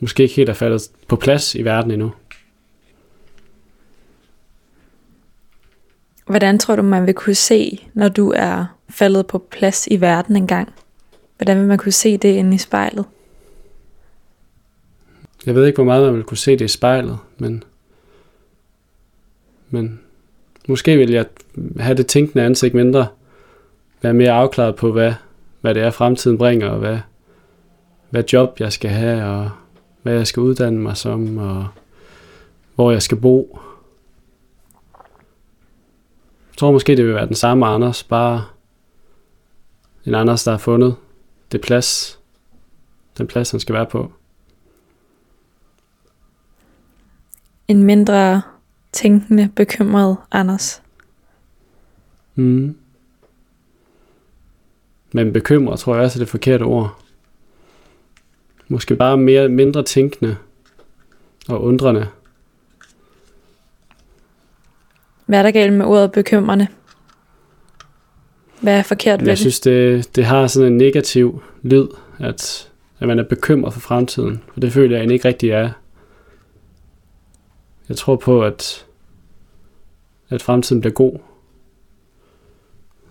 måske 0.00 0.22
ikke 0.22 0.34
helt 0.34 0.48
er 0.48 0.54
faldet 0.54 0.90
på 1.08 1.16
plads 1.16 1.54
i 1.54 1.62
verden 1.62 1.90
endnu. 1.90 2.12
Hvordan 6.28 6.58
tror 6.58 6.76
du, 6.76 6.82
man 6.82 7.06
vil 7.06 7.14
kunne 7.14 7.34
se, 7.34 7.88
når 7.94 8.08
du 8.08 8.32
er 8.36 8.64
faldet 8.88 9.26
på 9.26 9.38
plads 9.38 9.86
i 9.86 10.00
verden 10.00 10.36
engang? 10.36 10.72
Hvordan 11.36 11.58
vil 11.58 11.66
man 11.66 11.78
kunne 11.78 11.92
se 11.92 12.16
det 12.16 12.28
inde 12.28 12.54
i 12.54 12.58
spejlet? 12.58 13.04
Jeg 15.46 15.54
ved 15.54 15.66
ikke, 15.66 15.76
hvor 15.76 15.84
meget 15.84 16.04
man 16.04 16.14
vil 16.14 16.24
kunne 16.24 16.36
se 16.36 16.50
det 16.50 16.64
i 16.64 16.68
spejlet, 16.68 17.18
men, 17.38 17.64
men 19.70 20.00
måske 20.68 20.96
vil 20.96 21.10
jeg 21.10 21.26
have 21.80 21.96
det 21.96 22.06
tænkende 22.06 22.44
ansigt 22.44 22.74
mindre, 22.74 23.06
være 24.02 24.14
mere 24.14 24.32
afklaret 24.32 24.76
på, 24.76 24.92
hvad, 24.92 25.12
hvad 25.60 25.74
det 25.74 25.82
er, 25.82 25.90
fremtiden 25.90 26.38
bringer, 26.38 26.68
og 26.68 26.78
hvad, 26.78 26.98
hvad 28.10 28.24
job 28.32 28.60
jeg 28.60 28.72
skal 28.72 28.90
have, 28.90 29.24
og 29.24 29.50
hvad 30.02 30.14
jeg 30.14 30.26
skal 30.26 30.40
uddanne 30.40 30.80
mig 30.80 30.96
som, 30.96 31.38
og 31.38 31.66
hvor 32.74 32.92
jeg 32.92 33.02
skal 33.02 33.18
bo. 33.18 33.58
Jeg 36.58 36.60
tror 36.60 36.72
måske, 36.72 36.96
det 36.96 37.06
vil 37.06 37.14
være 37.14 37.26
den 37.26 37.34
samme 37.34 37.66
Anders, 37.66 38.04
bare 38.04 38.44
en 40.04 40.14
Anders, 40.14 40.44
der 40.44 40.50
har 40.50 40.58
fundet 40.58 40.96
det 41.52 41.60
plads, 41.60 42.20
den 43.18 43.26
plads, 43.26 43.50
han 43.50 43.60
skal 43.60 43.74
være 43.74 43.86
på. 43.86 44.12
En 47.68 47.82
mindre 47.82 48.42
tænkende, 48.92 49.50
bekymret 49.56 50.16
Anders. 50.30 50.82
Mm. 52.34 52.76
Men 55.12 55.32
bekymret 55.32 55.80
tror 55.80 55.94
jeg 55.94 56.04
også 56.04 56.18
er 56.18 56.20
det 56.20 56.28
forkerte 56.28 56.62
ord. 56.62 57.02
Måske 58.68 58.96
bare 58.96 59.16
mere, 59.16 59.48
mindre 59.48 59.82
tænkende 59.82 60.36
og 61.48 61.62
undrende. 61.62 62.08
Hvad 65.28 65.38
er 65.38 65.42
der 65.42 65.50
galt 65.50 65.72
med 65.72 65.86
ordet 65.86 66.12
bekymrende? 66.12 66.66
Hvad 68.60 68.78
er 68.78 68.82
forkert 68.82 69.20
ved 69.20 69.26
Jeg 69.26 69.32
det? 69.32 69.38
synes, 69.38 69.60
det, 69.60 70.16
det 70.16 70.24
har 70.24 70.46
sådan 70.46 70.72
en 70.72 70.76
negativ 70.78 71.42
lyd, 71.62 71.86
at, 72.18 72.70
at 73.00 73.08
man 73.08 73.18
er 73.18 73.22
bekymret 73.22 73.72
for 73.72 73.80
fremtiden. 73.80 74.42
For 74.52 74.60
det 74.60 74.72
føler 74.72 74.96
jeg 74.96 75.00
egentlig 75.00 75.14
ikke 75.14 75.28
rigtig 75.28 75.50
er. 75.50 75.70
Jeg 77.88 77.96
tror 77.96 78.16
på, 78.16 78.42
at, 78.44 78.86
at 80.30 80.42
fremtiden 80.42 80.80
bliver 80.80 80.94
god. 80.94 81.18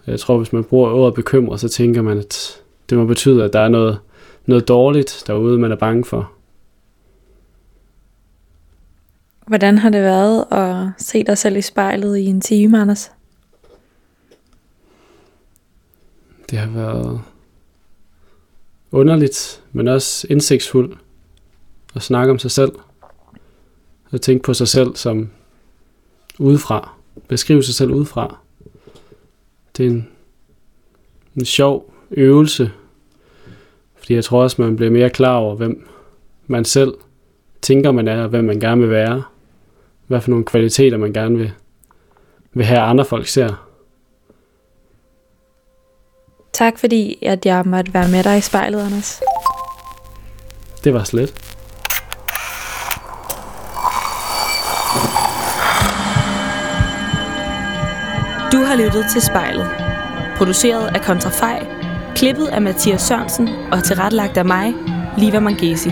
Jeg 0.07 0.19
tror, 0.19 0.37
hvis 0.37 0.53
man 0.53 0.63
bruger 0.63 0.91
ordet 0.91 1.13
bekymret, 1.13 1.59
så 1.59 1.69
tænker 1.69 2.01
man, 2.01 2.17
at 2.17 2.61
det 2.89 2.97
må 2.97 3.05
betyde, 3.05 3.43
at 3.43 3.53
der 3.53 3.59
er 3.59 3.69
noget, 3.69 3.99
noget 4.45 4.67
dårligt 4.67 5.23
derude, 5.27 5.59
man 5.59 5.71
er 5.71 5.75
bange 5.75 6.05
for. 6.05 6.31
Hvordan 9.47 9.77
har 9.77 9.89
det 9.89 10.01
været 10.01 10.45
at 10.51 10.87
se 10.97 11.23
dig 11.23 11.37
selv 11.37 11.57
i 11.57 11.61
spejlet 11.61 12.17
i 12.17 12.25
en 12.25 12.41
time, 12.41 12.81
Anders? 12.81 13.11
Det 16.49 16.59
har 16.59 16.69
været 16.69 17.21
underligt, 18.91 19.63
men 19.71 19.87
også 19.87 20.27
indsigtsfuldt 20.29 20.97
at 21.95 22.01
snakke 22.01 22.31
om 22.31 22.39
sig 22.39 22.51
selv. 22.51 22.71
At 24.11 24.21
tænke 24.21 24.43
på 24.43 24.53
sig 24.53 24.67
selv 24.67 24.95
som 24.95 25.29
udefra. 26.39 26.93
Beskrive 27.27 27.63
sig 27.63 27.75
selv 27.75 27.91
udefra. 27.91 28.37
Det 29.77 29.85
er 29.85 29.89
en, 29.89 30.07
en 31.35 31.45
sjov 31.45 31.93
øvelse, 32.11 32.71
fordi 33.97 34.13
jeg 34.13 34.23
tror 34.23 34.43
også, 34.43 34.61
man 34.61 34.75
bliver 34.75 34.91
mere 34.91 35.09
klar 35.09 35.35
over, 35.35 35.55
hvem 35.55 35.87
man 36.47 36.65
selv 36.65 36.93
tænker, 37.61 37.91
man 37.91 38.07
er, 38.07 38.23
og 38.23 38.29
hvem 38.29 38.43
man 38.43 38.59
gerne 38.59 38.81
vil 38.81 38.89
være. 38.89 39.23
Hvad 40.07 40.21
for 40.21 40.29
nogle 40.29 40.45
kvaliteter, 40.45 40.97
man 40.97 41.13
gerne 41.13 41.37
vil, 41.37 41.51
vil 42.53 42.65
have, 42.65 42.79
andre 42.79 43.05
folk 43.05 43.27
ser. 43.27 43.67
Tak 46.53 46.79
fordi, 46.79 47.25
at 47.25 47.45
jeg 47.45 47.63
måtte 47.65 47.93
være 47.93 48.09
med 48.09 48.23
dig 48.23 48.37
i 48.37 48.41
spejlet, 48.41 48.79
Anders. 48.79 49.21
Det 50.83 50.93
var 50.93 51.03
slet. 51.03 51.29
Du 58.51 58.57
har 58.57 58.75
lyttet 58.75 59.05
til 59.11 59.21
spejlet. 59.21 59.67
Produceret 60.37 60.87
af 60.95 61.01
Kontrafej, 61.01 61.67
klippet 62.15 62.47
af 62.47 62.61
Mathias 62.61 63.01
Sørensen 63.01 63.47
og 63.71 63.83
tilrettelagt 63.83 64.37
af 64.37 64.45
mig, 64.45 64.73
Liva 65.17 65.39
Mangesi. 65.39 65.91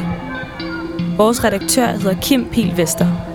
Vores 1.18 1.44
redaktør 1.44 1.88
hedder 1.88 2.22
Kim 2.22 2.50
Pil 2.50 2.78
Vester. 2.78 3.35